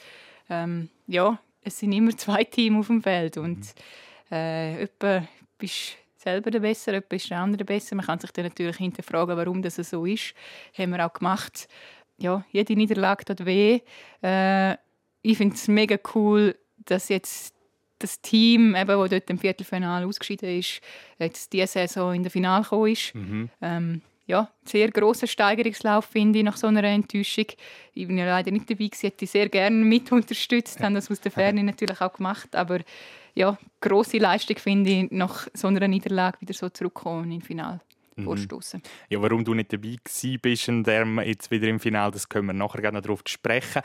Ähm, 0.49 0.89
ja, 1.07 1.39
es 1.61 1.79
sind 1.79 1.91
immer 1.91 2.11
zwei 2.17 2.43
Teams 2.43 2.79
auf 2.79 2.87
dem 2.87 3.01
Feld 3.01 3.37
und 3.37 3.73
äh, 4.31 4.71
jemand 4.79 5.27
bist 5.57 5.97
selber 6.17 6.49
der 6.49 6.59
Besser, 6.59 6.93
jemand 6.93 7.13
ist 7.13 7.29
der 7.29 7.39
andere 7.39 7.65
besser. 7.65 7.95
Man 7.95 8.05
kann 8.05 8.19
sich 8.19 8.31
dann 8.31 8.45
natürlich 8.45 8.77
hinterfragen, 8.77 9.37
warum 9.37 9.61
das 9.61 9.75
so 9.75 10.05
ist. 10.05 10.33
Das 10.71 10.79
haben 10.79 10.91
wir 10.91 11.05
auch 11.05 11.13
gemacht. 11.13 11.67
Ja, 12.17 12.43
jede 12.51 12.75
Niederlage 12.75 13.25
tut 13.25 13.45
weh. 13.45 13.81
Äh, 14.21 14.73
ich 15.21 15.37
finde 15.37 15.55
es 15.55 15.67
mega 15.67 15.97
cool, 16.15 16.57
dass 16.77 17.09
jetzt 17.09 17.53
das 18.03 18.21
Team, 18.21 18.75
eben, 18.75 18.87
das 18.87 19.09
dort 19.09 19.29
im 19.29 19.39
Viertelfinale 19.39 20.05
ausgeschieden 20.05 20.59
ist, 20.59 20.81
jetzt 21.17 21.53
diese 21.53 21.67
Saison 21.67 22.13
in 22.13 22.23
der 22.23 22.31
Finale 22.31 22.63
gekommen 22.63 22.91
ist. 22.91 23.15
Mhm. 23.15 23.49
Ähm, 23.61 24.01
ja, 24.25 24.49
sehr 24.63 24.89
grosser 24.89 25.27
Steigerungslauf, 25.27 26.05
finde 26.05 26.39
ich, 26.39 26.45
nach 26.45 26.55
so 26.55 26.67
einer 26.67 26.83
Enttäuschung. 26.83 27.47
Ich 27.93 28.07
bin 28.07 28.17
ja 28.17 28.25
leider 28.25 28.51
nicht 28.51 28.69
dabei 28.69 28.85
gewesen, 28.85 29.07
hätte 29.07 29.25
ich 29.25 29.31
sehr 29.31 29.49
gerne 29.49 29.75
mit 29.75 30.11
unterstützt, 30.11 30.79
haben 30.81 30.95
das 30.95 31.11
aus 31.11 31.19
der 31.19 31.31
Ferne 31.31 31.63
natürlich 31.63 31.99
auch 31.99 32.13
gemacht, 32.13 32.55
aber 32.55 32.79
ja, 33.35 33.57
grosse 33.81 34.19
Leistung 34.19 34.57
finde 34.57 34.89
ich, 34.89 35.11
nach 35.11 35.47
so 35.53 35.67
einer 35.67 35.87
Niederlage 35.87 36.39
wieder 36.41 36.53
so 36.53 36.69
zurückkommen 36.69 37.31
im 37.31 37.41
Finale. 37.41 37.81
Mhm. 38.15 38.25
Vorstoßen. 38.25 38.81
Ja, 39.09 39.21
warum 39.21 39.43
du 39.43 39.55
nicht 39.55 39.73
dabei 39.73 39.95
bist 40.39 40.69
und 40.69 40.85
jetzt 40.87 41.49
wieder 41.49 41.67
im 41.67 41.79
Finale, 41.79 42.11
das 42.11 42.29
können 42.29 42.45
wir 42.45 42.53
nachher 42.53 42.81
gerne 42.81 43.01
darauf 43.01 43.23
sprechen 43.25 43.81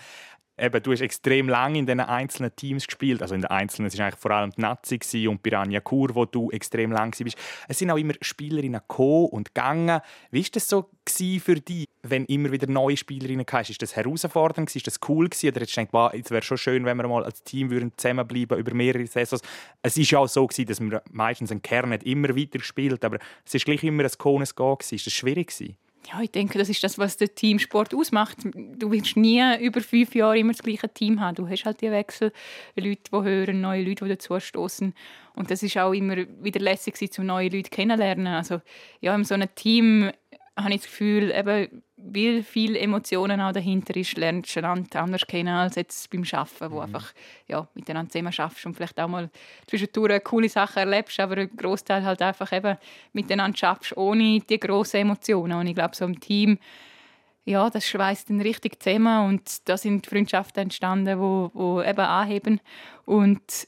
eben, 0.59 0.83
du 0.83 0.93
hast 0.93 1.01
extrem 1.01 1.49
lange 1.49 1.79
in 1.79 1.87
den 1.87 2.01
einzelnen 2.01 2.55
Teams 2.55 2.87
gespielt. 2.87 3.23
Also 3.23 3.35
in 3.35 3.43
den 3.43 3.51
einzelnen, 3.51 3.89
es 3.89 3.99
war 3.99 4.07
eigentlich 4.07 4.21
vor 4.21 4.31
allem 4.31 4.51
die 4.51 4.61
Nazi 4.61 5.29
und 5.29 5.43
Piranha 5.43 5.81
Kur, 5.81 6.15
wo 6.15 6.25
du 6.25 6.51
extrem 6.51 6.93
lang 6.93 7.19
warst. 7.19 7.37
Es 7.69 7.79
sind 7.79 7.91
auch 7.91 7.97
immer 7.97 8.15
Spielerinnen 8.21 8.81
gekommen 8.81 9.27
und 9.27 9.55
gegangen. 9.55 10.01
Wie 10.31 10.43
war 10.43 10.51
das 10.53 10.69
so 10.69 10.91
für 11.09 11.55
dich, 11.55 11.87
wenn 12.03 12.27
immer 12.27 12.53
wieder 12.53 12.67
neue 12.67 12.97
Spielerinnen 12.97 13.47
hast? 13.51 13.71
Ist 13.71 13.81
das 13.81 13.97
herausfordernd? 13.97 14.75
Ist 14.75 14.87
das 14.87 15.01
cool 15.09 15.29
gewesen? 15.29 15.49
Oder 15.49 15.63
hast 15.63 15.77
du 15.77 15.87
gedacht, 15.87 16.15
es 16.15 16.31
wäre 16.31 16.43
schon 16.43 16.59
schön, 16.59 16.85
wenn 16.85 16.97
wir 16.97 17.09
mal 17.09 17.25
als 17.25 17.43
Team 17.43 17.71
würden 17.71 17.93
zusammenbleiben 17.97 18.59
über 18.59 18.75
mehrere 18.75 19.07
Saisons? 19.07 19.43
Es 19.83 19.97
war 19.97 20.05
ja 20.05 20.19
auch 20.19 20.29
so 20.29 20.47
gewesen, 20.47 20.67
dass 20.67 20.81
man 20.81 21.01
meistens 21.11 21.51
einen 21.51 21.63
Kern 21.63 21.91
nicht 21.91 22.05
immer 22.05 22.37
weiter 22.37 22.61
spielt, 22.61 23.05
aber 23.05 23.19
es 23.45 23.55
ist 23.55 23.65
gleich 23.65 23.83
immer 23.85 24.05
ein 24.05 24.11
Kones 24.19 24.55
Gehen. 24.55 24.77
Ist 24.91 25.07
das 25.07 25.13
schwierig 25.13 25.49
gewesen? 25.49 25.77
Ja, 26.11 26.23
ich 26.23 26.31
denke, 26.31 26.59
das 26.59 26.71
ist 26.71 26.83
das, 26.83 26.97
was 26.99 27.19
der 27.19 27.35
Teamsport 27.35 27.95
ausmacht. 27.95 28.39
Du 28.45 28.91
willst 28.91 29.17
nie 29.17 29.43
über 29.61 29.83
fünf 29.83 30.15
Jahre 30.15 30.39
immer 30.39 30.53
das 30.53 30.63
gleiche 30.63 30.89
Team 30.89 31.21
haben. 31.21 31.35
Du 31.35 31.47
hast 31.47 31.67
halt 31.67 31.83
die 31.83 31.91
Wechsel, 31.91 32.33
Leute, 32.77 33.03
die 33.13 33.17
hören, 33.17 33.61
neue 33.61 33.83
Leute, 33.83 34.05
die 34.05 34.11
dazustoßen. 34.11 34.95
Und 35.35 35.51
das 35.51 35.63
ist 35.63 35.77
auch 35.77 35.93
immer 35.93 36.17
wieder 36.17 36.61
lässig, 36.61 36.97
um 37.19 37.27
neue 37.27 37.51
Leute 37.51 37.69
kennenzulernen. 37.69 38.27
Also 38.29 38.63
ja, 39.01 39.15
in 39.15 39.25
so 39.25 39.35
einem 39.35 39.55
Team 39.55 40.11
habe 40.57 40.71
ich 40.71 40.81
das 40.81 40.87
Gefühl, 40.87 41.31
eben, 41.31 41.83
weil 42.01 42.43
viel 42.43 42.77
Emotionen 42.77 43.41
auch 43.41 43.53
dahinter 43.53 43.97
ist, 43.97 44.17
lernst 44.17 44.55
du 44.55 44.61
einander 44.61 45.03
anders 45.03 45.27
kennen 45.27 45.49
als 45.49 45.75
jetzt 45.75 46.09
beim 46.11 46.25
Arbeiten, 46.33 46.71
wo 46.71 46.77
mhm. 46.77 46.83
einfach 46.83 47.13
ja, 47.49 47.67
miteinander 47.75 48.11
zusammen 48.11 48.33
schaffst 48.33 48.67
und 48.67 48.75
vielleicht 48.75 48.99
auch 49.01 49.09
mal 49.09 49.31
zwischendurch 49.67 50.23
coole 50.25 50.49
Sachen 50.49 50.79
erlebst, 50.79 51.19
aber 51.21 51.37
ein 51.39 51.51
Großteil 51.57 52.05
halt 52.05 52.23
einfach 52.23 52.53
eben 52.53 52.79
miteinander 53.13 53.57
schaffst, 53.57 53.97
ohne 53.97 54.41
die 54.41 54.61
grossen 54.61 55.01
Emotionen. 55.01 55.59
Und 55.59 55.67
ich 55.67 55.75
glaube, 55.75 55.97
so 55.97 56.05
im 56.05 56.21
Team, 56.21 56.59
ja, 57.45 57.69
das 57.69 57.87
schweißt 57.87 58.31
dann 58.31 58.41
richtig 58.41 58.81
zusammen 58.83 59.29
und 59.29 59.69
da 59.69 59.77
sind 59.77 60.07
Freundschaften 60.07 60.65
entstanden, 60.65 61.19
wo, 61.19 61.51
wo 61.55 61.83
eben 61.83 62.01
anheben 62.01 62.61
und 63.07 63.67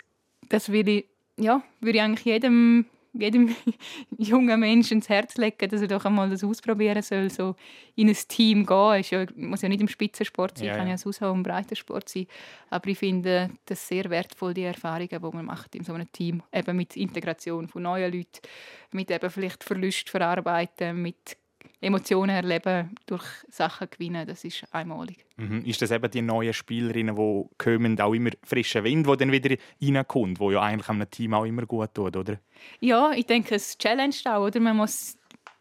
das 0.51 0.71
würde 0.71 0.91
ich, 0.91 1.05
ja, 1.37 1.63
würde 1.81 1.99
ich 1.99 2.03
eigentlich 2.05 2.25
jedem 2.27 2.87
jedem 3.13 3.55
jungen 4.19 4.61
Menschen 4.61 4.99
ins 4.99 5.09
Herz 5.09 5.37
legen, 5.37 5.69
dass 5.69 5.81
er 5.81 5.89
doch 5.89 6.05
einmal 6.05 6.31
das 6.31 6.45
ausprobieren 6.45 7.03
soll, 7.03 7.31
so 7.31 7.57
in 7.97 8.09
ein 8.09 8.17
Team 8.29 8.67
gehen. 8.67 9.01
Es 9.01 9.11
ja, 9.11 9.27
muss 9.37 9.63
ja 9.63 9.69
nicht 9.69 9.81
im 9.81 9.89
Spitzensport 9.89 10.59
sein, 10.59 10.69
ja, 10.69 10.77
kann 10.77 10.89
ja, 10.89 10.97
sonst 10.97 11.23
auch 11.23 11.35
im 11.35 11.43
Breitensport 11.43 12.09
sein. 12.09 12.27
Aber 12.71 12.89
ich 12.89 12.99
finde 12.99 13.51
das 13.67 13.87
sehr 13.87 14.09
wertvoll, 14.11 14.55
die 14.55 14.63
Erfahrungen, 14.63 15.09
die 15.09 15.37
man 15.37 15.45
macht 15.45 15.75
in 15.75 15.85
so 15.85 15.93
einem 15.93 16.11
Team, 16.13 16.43
eben 16.53 16.77
mit 16.77 16.97
Integration 16.97 17.69
von 17.69 17.83
neuen 17.83 18.13
Leuten, 18.13 18.41
mit 18.93 19.11
eben 19.11 19.31
vielleicht 19.31 19.65
Verlust 19.65 20.09
verarbeiten, 20.09 21.03
mit 21.03 21.37
Emotionen 21.81 22.37
erleben 22.37 22.95
durch 23.07 23.25
Sachen 23.49 23.89
gewinnen, 23.91 24.27
das 24.27 24.45
ist 24.45 24.65
einmalig. 24.71 25.25
Mhm. 25.37 25.65
Ist 25.65 25.81
das 25.81 25.91
eben 25.91 26.11
die 26.11 26.23
neuen 26.23 26.53
Spielerinnen, 26.53 27.17
die 27.17 27.45
kommen, 27.57 27.99
auch 28.01 28.13
immer 28.13 28.31
frischer 28.43 28.85
Wind, 28.85 29.07
der 29.07 29.17
dann 29.17 29.33
wieder 29.33 29.57
reinkommt, 29.81 30.41
wo 30.41 30.51
ja 30.51 30.61
eigentlich 30.61 30.89
einem 30.89 31.11
Team 31.11 31.35
auch 31.35 31.45
immer 31.45 31.65
gut 31.65 31.95
tut, 31.95 32.17
oder? 32.17 32.39
Ja, 32.81 33.13
ich 33.13 33.27
denke, 33.27 33.55
es 33.55 33.79
challenged 33.79 34.27
auch, 34.27 34.47
oder? 34.47 34.61
Man 34.61 34.77
muss 34.77 35.17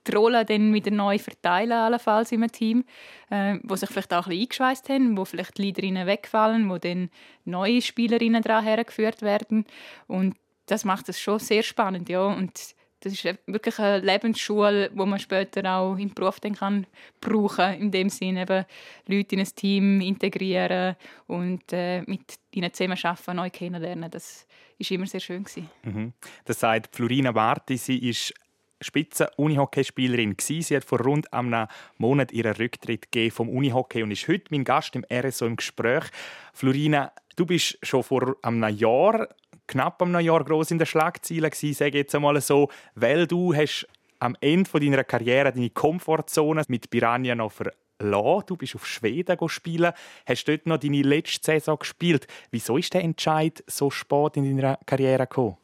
die 0.08 0.16
Rolle 0.16 0.44
dann 0.44 0.74
wieder 0.74 0.92
neu 0.92 1.18
verteilen, 1.20 1.72
allenfalls 1.72 2.32
im 2.32 2.46
Team, 2.52 2.84
äh, 3.30 3.58
wo 3.64 3.76
sich 3.76 3.90
vielleicht 3.90 4.14
auch 4.14 4.26
ein 4.26 4.30
bisschen 4.30 4.42
eingeschweißt 4.42 4.90
haben, 4.90 5.18
wo 5.18 5.26
vielleicht 5.26 5.58
die 5.58 5.64
Leaderinnen 5.64 6.08
wegfallen, 6.08 6.70
wo 6.70 6.78
dann 6.78 7.10
neue 7.46 7.82
Spielerinnen 7.82 8.42
daran 8.42 8.64
hergeführt 8.64 9.22
werden 9.22 9.66
und 10.08 10.36
das 10.66 10.86
macht 10.86 11.10
es 11.10 11.20
schon 11.20 11.40
sehr 11.40 11.64
spannend, 11.64 12.10
ja. 12.10 12.22
Und 12.22 12.76
das 13.02 13.14
ist 13.14 13.24
wirklich 13.46 13.80
eine 13.80 14.00
Lebensschule, 14.00 14.92
wo 14.94 15.06
man 15.06 15.20
später 15.20 15.74
auch 15.74 15.96
im 15.96 16.14
Beruf 16.14 16.40
dann 16.40 16.56
kann 16.56 16.86
brauchen 17.22 17.74
in 17.76 17.92
dem 17.92 18.10
Sinne 18.10 18.42
eben 18.42 18.66
Leute 19.08 19.36
in 19.36 19.42
ein 19.42 19.56
Team 19.56 20.02
integrieren 20.02 20.96
und 21.28 21.64
äh, 21.72 22.02
mit 22.02 22.40
ihnen 22.52 22.74
zusammen 22.74 22.98
arbeiten, 23.02 23.36
neu 23.36 23.50
kennenlernen. 23.50 24.12
Das 24.12 24.46
ist 24.78 24.92
immer 24.92 25.06
sehr 25.06 25.20
schön 25.20 25.46
Mhm. 25.84 26.14
Das 26.46 26.60
sagt 26.60 26.96
Florina 26.96 27.32
Barti. 27.32 27.78
Sie 27.78 28.10
ist 28.10 28.34
Spitze 28.82 29.30
Unihockeyspielerin 29.36 30.38
gsi. 30.38 30.62
Sie 30.62 30.76
hat 30.76 30.86
vor 30.86 31.02
rund 31.02 31.32
einem 31.34 31.68
Monat 31.98 32.32
ihren 32.32 32.56
Rücktritt 32.56 33.08
vom 33.32 33.50
Unihockey 33.50 34.04
und 34.04 34.12
ist 34.12 34.28
heute 34.28 34.46
mein 34.52 34.64
Gast 34.64 34.96
im 34.96 35.06
RSO 35.12 35.46
im 35.46 35.58
Gespräch. 35.58 36.06
Florina, 36.54 37.12
du 37.36 37.46
bist 37.46 37.78
schon 37.84 38.04
vor 38.04 38.38
einem 38.42 38.76
Jahr 38.76 39.28
knapp 39.70 40.02
am 40.02 40.20
Jahr 40.20 40.44
groß 40.44 40.72
in 40.72 40.80
der 40.80 40.86
Schlagzeile 40.86 41.50
gsi, 41.50 41.74
sage 41.74 42.00
jetzt 42.00 42.16
einmal 42.16 42.42
so, 42.42 42.70
weil 42.96 43.28
du 43.28 43.54
hast 43.54 43.88
am 44.20 44.36
Ende 44.42 44.70
deiner 44.80 45.04
Karriere 45.04 45.54
deine 45.54 45.70
Komfortzone 45.70 46.64
mit 46.68 46.90
Piranha 46.90 47.36
noch 47.36 47.52
verlassen. 47.52 48.44
Du 48.48 48.58
bist 48.58 48.76
auf 48.76 48.86
Schweden 48.86 49.38
spielen, 49.48 49.94
hast 50.26 50.46
dort 50.46 50.66
noch 50.66 50.78
deine 50.78 51.02
letzte 51.02 51.52
Saison 51.52 51.78
gespielt. 51.78 52.28
Wieso 52.52 52.78
ist 52.78 52.94
der 52.94 53.04
Entscheid 53.04 53.64
so 53.68 53.90
spät 53.90 54.38
in 54.38 54.58
deiner 54.58 54.80
Karriere 54.86 55.28
gekommen? 55.28 55.58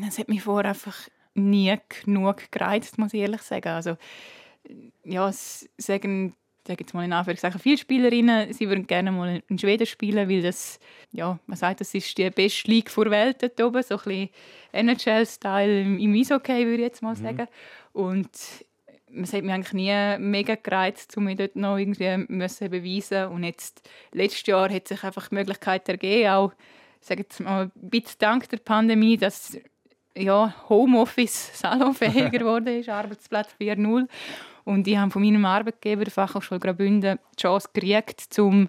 Das 0.00 0.18
hat 0.18 0.28
mich 0.28 0.42
vorher 0.42 0.70
einfach 0.70 1.08
nie 1.34 1.76
genug 1.88 2.50
gereizt, 2.50 2.98
muss 2.98 3.14
ich 3.14 3.20
ehrlich 3.20 3.42
sagen. 3.42 3.68
Also, 3.68 3.96
ja, 5.04 5.30
sagen 5.32 6.34
sage 6.66 6.84
jetzt 6.84 6.94
mal 6.94 7.04
in 7.04 7.12
Anführungszeichen, 7.12 7.60
viele 7.60 7.78
Spielerinnen, 7.78 8.52
sie 8.52 8.68
würden 8.68 8.86
gerne 8.86 9.10
mal 9.10 9.42
in 9.48 9.58
Schweden 9.58 9.86
spielen, 9.86 10.28
weil 10.28 10.42
das, 10.42 10.78
ja, 11.10 11.38
man 11.46 11.56
sagt, 11.56 11.80
das 11.80 11.94
ist 11.94 12.16
die 12.16 12.30
beste 12.30 12.70
Liga 12.70 12.90
der 12.96 13.10
Welt 13.10 13.42
dort 13.42 13.60
oben, 13.60 13.82
so 13.82 13.96
ein 13.96 14.02
bisschen 14.04 14.28
NHL-Style 14.72 15.82
im 15.82 16.14
Eishockey, 16.14 16.64
würde 16.64 16.74
ich 16.74 16.88
jetzt 16.88 17.02
mal 17.02 17.16
mhm. 17.16 17.22
sagen. 17.22 17.46
Und 17.92 18.30
es 19.14 19.32
hat 19.32 19.42
mich 19.42 19.52
eigentlich 19.52 19.72
nie 19.72 20.18
mega 20.18 20.54
gereizt, 20.54 21.16
um 21.16 21.24
mich 21.24 21.36
dort 21.36 21.56
noch 21.56 21.76
irgendwie 21.76 22.24
müssen 22.28 22.70
beweisen 22.70 23.26
Und 23.26 23.44
jetzt, 23.44 23.88
letztes 24.12 24.46
Jahr 24.46 24.70
hat 24.70 24.88
sich 24.88 25.02
einfach 25.02 25.28
die 25.28 25.34
Möglichkeit 25.34 25.88
ergeben, 25.88 26.30
auch, 26.30 26.52
sage 27.00 27.22
jetzt 27.22 27.40
mal, 27.40 27.64
ein 27.64 27.90
bisschen 27.90 28.16
dank 28.20 28.48
der 28.48 28.58
Pandemie, 28.58 29.16
dass 29.16 29.58
ja, 30.16 30.54
Homeoffice 30.68 31.50
salonfähiger 31.60 32.30
geworden 32.38 32.68
ist, 32.78 32.88
Arbeitsplatz 32.88 33.50
4.0. 33.60 34.06
Und 34.64 34.86
ich 34.86 34.96
habe 34.96 35.10
von 35.10 35.22
meinem 35.22 35.44
Arbeitgeber, 35.44 36.04
der 36.04 36.12
Fachhochschule 36.12 36.60
Graubünden, 36.60 37.18
die 37.32 37.42
Chance 37.42 37.68
gekriegt, 37.72 38.38
um 38.38 38.68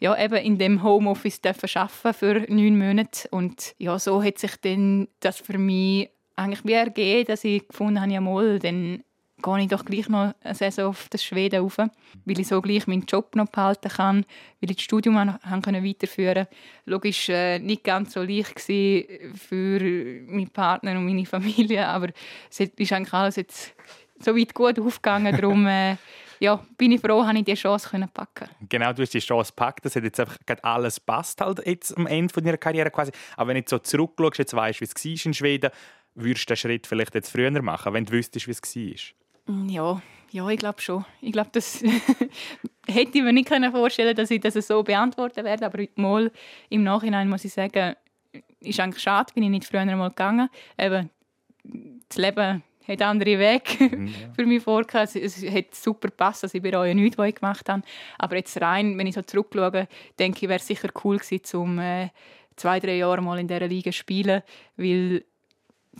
ja, 0.00 0.16
eben 0.16 0.36
in 0.36 0.58
dem 0.58 0.82
Homeoffice 0.82 1.40
arbeiten 1.44 2.14
für 2.14 2.46
neun 2.48 2.78
Monate. 2.78 3.28
Und 3.30 3.74
ja, 3.78 3.98
so 3.98 4.22
hat 4.22 4.38
sich 4.38 4.56
dann 4.60 5.08
das 5.20 5.38
für 5.38 5.58
mich 5.58 6.10
eigentlich 6.36 6.64
wie 6.64 6.72
ergeben, 6.72 7.26
dass 7.26 7.44
ich 7.44 7.66
gefunden 7.66 8.00
habe, 8.00 8.12
ja 8.12 8.20
mal, 8.20 8.58
dann 8.58 9.02
gehe 9.42 9.60
ich 9.60 9.68
doch 9.68 9.84
gleich 9.84 10.08
noch 10.08 10.34
eine 10.42 10.54
Saison 10.54 10.86
auf 10.86 11.08
das 11.10 11.24
Schweden 11.24 11.60
rauf, 11.62 11.78
weil 11.78 12.40
ich 12.40 12.48
so 12.48 12.60
gleich 12.60 12.86
meinen 12.86 13.06
Job 13.06 13.34
noch 13.36 13.48
behalten 13.48 13.88
kann, 13.88 14.24
weil 14.60 14.70
ich 14.70 14.76
das 14.76 14.84
Studium 14.84 15.16
weiterführen 15.16 16.44
konnte. 16.44 16.48
Logisch 16.86 17.28
äh, 17.28 17.58
nicht 17.58 17.84
ganz 17.84 18.12
so 18.14 18.22
leicht 18.22 18.60
für 18.60 19.80
meinen 19.80 20.50
Partner 20.50 20.92
und 20.92 21.06
meine 21.06 21.26
Familie, 21.26 21.86
aber 21.86 22.08
es 22.50 22.60
ist 22.60 22.92
eigentlich 22.92 23.12
alles 23.12 23.36
jetzt 23.36 23.74
so 24.20 24.36
weit 24.36 24.54
gut 24.54 24.78
aufgegangen. 24.78 25.34
Darum 25.36 25.66
äh, 25.66 25.96
ja, 26.40 26.64
bin 26.76 26.92
ich 26.92 27.00
froh, 27.00 27.22
dass 27.22 27.34
ich 27.34 27.44
diese 27.44 27.56
Chance 27.56 28.08
packen 28.12 28.48
Genau, 28.68 28.92
du 28.92 29.02
hast 29.02 29.14
die 29.14 29.18
Chance 29.18 29.52
gepackt. 29.52 29.84
Das 29.84 29.96
hat 29.96 30.04
jetzt 30.04 30.20
einfach 30.20 30.38
alles 30.62 31.00
passt 31.00 31.40
halt 31.40 31.64
jetzt 31.66 31.96
am 31.96 32.06
Ende 32.06 32.32
von 32.32 32.44
deiner 32.44 32.58
Karriere 32.58 32.90
quasi. 32.90 33.12
Aber 33.36 33.48
wenn 33.48 33.62
du 33.62 33.68
so 33.68 33.78
zurückschaust, 33.78 34.38
jetzt 34.38 34.54
weißt, 34.54 34.80
wie 34.80 34.84
es 34.84 34.94
war 34.94 35.26
in 35.26 35.34
Schweden, 35.34 35.70
würdest 36.14 36.48
du 36.48 36.54
den 36.54 36.56
Schritt 36.56 36.86
vielleicht 36.86 37.14
jetzt 37.14 37.30
früher 37.30 37.50
machen, 37.62 37.92
wenn 37.92 38.04
du 38.04 38.12
wüsstest, 38.12 38.46
wie 38.46 38.52
es 38.52 38.62
war? 38.62 39.27
Mm, 39.48 39.68
ja, 39.68 40.00
ja, 40.30 40.48
ich 40.48 40.58
glaube 40.58 40.80
schon. 40.80 41.04
Ich 41.20 41.32
glaube, 41.32 41.50
das 41.52 41.82
hätte 42.86 43.18
ich 43.18 43.22
mir 43.22 43.32
nicht 43.32 43.48
vorstellen 43.48 44.14
dass 44.14 44.30
ich 44.30 44.40
das 44.40 44.54
so 44.54 44.82
beantworten 44.82 45.44
werde. 45.44 45.66
Aber 45.66 45.84
mal 45.96 46.30
im 46.68 46.84
Nachhinein 46.84 47.28
muss 47.28 47.44
ich 47.44 47.52
sagen, 47.52 47.96
ist 48.60 48.80
eigentlich 48.80 49.02
schade, 49.02 49.32
bin 49.34 49.42
ich 49.42 49.50
nicht 49.50 49.64
früher 49.64 49.84
mal 49.84 50.08
gegangen. 50.08 50.48
Eben, 50.78 51.10
das 52.08 52.18
Leben 52.18 52.62
hat 52.86 53.02
andere 53.02 53.38
Wege 53.38 53.96
mhm, 53.96 54.06
ja. 54.06 54.32
für 54.34 54.46
mich 54.46 54.62
vorgehauen. 54.62 55.08
Es, 55.12 55.16
es 55.16 55.50
hat 55.50 55.74
super 55.74 56.08
gepasst, 56.08 56.44
also 56.44 56.56
ich 56.56 56.62
bereue 56.62 56.94
nichts, 56.94 57.18
was 57.18 57.28
ich 57.28 57.34
gemacht 57.34 57.68
habe. 57.68 57.82
Aber 58.18 58.36
jetzt 58.36 58.60
rein, 58.60 58.96
wenn 58.98 59.06
ich 59.06 59.14
so 59.14 59.22
zurückschaue, 59.22 59.88
denke 60.18 60.38
ich, 60.42 60.48
wäre 60.48 60.58
es 60.58 60.66
sicher 60.66 60.88
cool 61.04 61.18
gewesen, 61.18 61.58
um 61.58 61.78
äh, 61.78 62.08
zwei, 62.56 62.80
drei 62.80 62.96
Jahre 62.96 63.22
mal 63.22 63.38
in 63.38 63.48
dieser 63.48 63.68
Liga 63.68 63.90
zu 63.90 63.98
spielen, 63.98 64.42
weil 64.76 65.24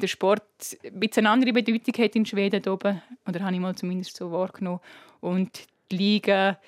der 0.00 0.08
Sport 0.08 0.42
ein 0.84 1.00
bisschen 1.00 1.26
eine 1.26 1.32
andere 1.32 1.52
Bedeutung 1.52 1.94
hat 2.02 2.16
in 2.16 2.26
Schweden 2.26 2.66
oben, 2.68 3.02
oder 3.26 3.40
habe 3.40 3.54
ich 3.54 3.60
mal 3.60 3.74
zumindest 3.74 4.16
so 4.16 4.30
wahrgenommen. 4.30 4.80
Und 5.20 5.66
die 5.90 5.96
Liga 5.96 6.58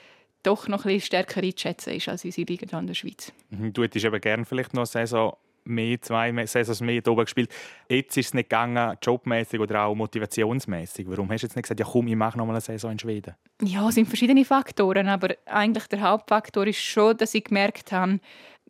doch 0.42 0.68
noch 0.68 0.84
ein 0.84 0.94
bisschen 0.94 1.06
stärker 1.06 1.42
einzuschätzen 1.42 1.92
ist 1.94 2.08
als 2.08 2.24
unsere 2.24 2.46
Liga 2.46 2.78
in 2.78 2.86
der 2.86 2.94
Schweiz. 2.94 3.32
Mhm, 3.50 3.72
du 3.72 3.82
hättest 3.82 4.06
aber 4.06 4.20
gerne 4.20 4.44
vielleicht 4.44 4.72
noch 4.72 4.80
eine 4.80 4.86
Saison 4.86 5.36
mehr, 5.64 6.00
zwei 6.00 6.46
Saisons 6.46 6.80
mehr 6.80 7.06
oben 7.06 7.24
gespielt. 7.24 7.50
Jetzt 7.88 8.16
ist 8.16 8.28
es 8.28 8.34
nicht 8.34 8.48
gegangen, 8.48 8.96
jobmäßig 9.02 9.60
oder 9.60 9.84
auch 9.84 9.94
motivationsmäßig. 9.94 11.06
Warum 11.08 11.30
hast 11.30 11.42
du 11.42 11.46
jetzt 11.46 11.56
nicht 11.56 11.64
gesagt, 11.64 11.80
ja 11.80 11.86
komm, 11.86 12.08
ich 12.08 12.16
mache 12.16 12.38
noch 12.38 12.46
mal 12.46 12.52
eine 12.52 12.62
Saison 12.62 12.92
in 12.92 12.98
Schweden? 12.98 13.34
Ja, 13.62 13.86
es 13.86 13.94
sind 13.94 14.08
verschiedene 14.08 14.44
Faktoren, 14.46 15.08
aber 15.08 15.34
eigentlich 15.44 15.86
der 15.88 16.00
Hauptfaktor 16.00 16.66
ist 16.66 16.80
schon, 16.80 17.18
dass 17.18 17.34
ich 17.34 17.44
gemerkt 17.44 17.92
habe, 17.92 18.20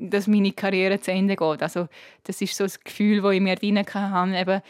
dass 0.01 0.27
meine 0.27 0.53
Karriere 0.53 1.01
zu 1.01 1.13
Ende 1.13 1.37
geht. 1.37 1.63
Also 1.63 1.89
das 2.25 2.41
ist 2.41 2.57
so 2.57 2.65
das 2.65 2.81
Gefühl, 2.81 3.23
das 3.23 3.35
ich 3.35 3.41
mir 3.41 3.57
drin 3.57 3.79
hatte. 3.79 4.37
Eben, 4.37 4.63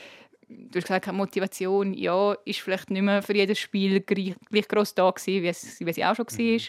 du 0.48 0.78
hast 0.78 0.86
gesagt, 0.86 1.12
Motivation, 1.12 1.94
ja, 1.94 2.34
ist 2.44 2.60
vielleicht 2.60 2.90
nicht 2.90 3.02
mehr 3.02 3.22
für 3.22 3.34
jedes 3.34 3.58
Spiel 3.58 4.00
gleich, 4.00 4.34
gleich 4.50 4.68
gross 4.68 4.94
da 4.94 5.10
gewesen, 5.10 5.42
wie 5.42 5.48
es, 5.48 5.80
wie 5.80 5.90
es 5.90 5.98
auch 5.98 6.16
schon 6.16 6.26
war. 6.26 6.44
Mhm 6.44 6.60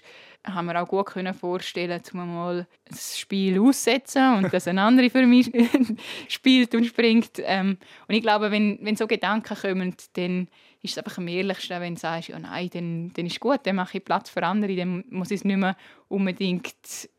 haben 0.43 0.67
wir 0.67 0.81
auch 0.81 0.87
gut 0.87 1.07
können 1.07 1.33
vorstellen, 1.33 2.01
um 2.13 2.35
mal 2.35 2.67
das 2.85 3.17
Spiel 3.17 3.59
aussetzen 3.59 4.35
und 4.35 4.53
dass 4.53 4.67
ein 4.67 4.79
anderer 4.79 5.09
für 5.09 5.25
mich 5.25 5.51
spielt 6.27 6.73
und 6.73 6.85
springt. 6.85 7.31
Ähm, 7.43 7.77
und 8.07 8.15
ich 8.15 8.21
glaube, 8.21 8.51
wenn, 8.51 8.79
wenn 8.81 8.95
so 8.95 9.07
Gedanken 9.07 9.55
kommen, 9.55 9.95
dann 10.13 10.47
ist 10.81 10.91
es 10.91 10.97
einfach 10.97 11.19
am 11.19 11.27
ehrlichsten, 11.27 11.79
wenn 11.79 11.95
du 11.95 11.99
sagst, 11.99 12.29
ja 12.29 12.39
nein, 12.39 12.69
dann, 12.73 13.11
dann 13.13 13.27
ist 13.27 13.39
gut, 13.39 13.59
dann 13.63 13.75
mache 13.75 13.97
ich 13.97 14.05
Platz 14.05 14.29
für 14.29 14.43
andere, 14.43 14.75
dann 14.75 15.03
muss 15.09 15.31
ich 15.31 15.41
es 15.41 15.45
nicht 15.45 15.57
mehr 15.57 15.77
unbedingt 16.07 17.09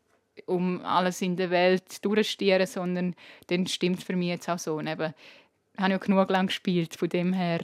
um 0.45 0.83
alles 0.83 1.21
in 1.21 1.35
der 1.35 1.49
Welt 1.49 2.03
durchstieren, 2.03 2.67
sondern 2.67 3.15
dann 3.47 3.67
stimmt 3.67 4.03
für 4.03 4.15
mich 4.15 4.29
jetzt 4.29 4.49
auch 4.49 4.59
so. 4.59 4.75
Und 4.75 4.87
eben, 4.87 5.13
ich 5.75 5.81
habe 5.81 5.91
ja 5.91 5.97
genug 5.97 6.29
lang 6.29 6.47
gespielt, 6.47 6.95
von 6.95 7.09
dem 7.09 7.33
her 7.33 7.61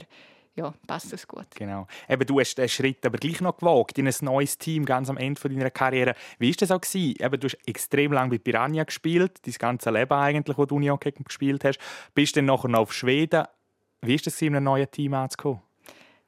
ja, 0.56 0.74
passt 0.86 1.12
das 1.12 1.26
gut. 1.26 1.46
Genau. 1.54 1.86
Eben, 2.08 2.26
du 2.26 2.40
hast 2.40 2.56
den 2.56 2.68
Schritt 2.68 3.06
aber 3.06 3.18
gleich 3.18 3.40
noch 3.40 3.56
gewagt 3.56 3.98
in 3.98 4.06
ein 4.06 4.14
neues 4.20 4.58
Team 4.58 4.84
ganz 4.84 5.08
am 5.08 5.16
Ende 5.16 5.40
deiner 5.40 5.70
Karriere. 5.70 6.14
Wie 6.38 6.50
war 6.50 6.56
das 6.58 6.70
auch? 6.70 6.80
Gewesen? 6.80 7.14
Eben, 7.18 7.40
du 7.40 7.46
hast 7.46 7.58
extrem 7.66 8.12
lange 8.12 8.30
bei 8.30 8.38
Piranha 8.38 8.84
gespielt, 8.84 9.38
dein 9.46 9.54
ganze 9.54 9.90
Leben 9.90 10.12
eigentlich, 10.12 10.58
wo 10.58 10.66
du 10.66 10.76
Unihockey 10.76 11.12
gespielt 11.12 11.64
hast. 11.64 11.78
Bist 12.14 12.36
dann 12.36 12.46
nachher 12.46 12.68
noch 12.68 12.80
auf 12.80 12.92
Schweden. 12.92 13.44
Wie 14.02 14.14
war 14.14 14.20
das, 14.24 14.42
in 14.42 14.56
einem 14.56 14.64
neuen 14.64 14.90
Team 14.90 15.14
anzukommen? 15.14 15.60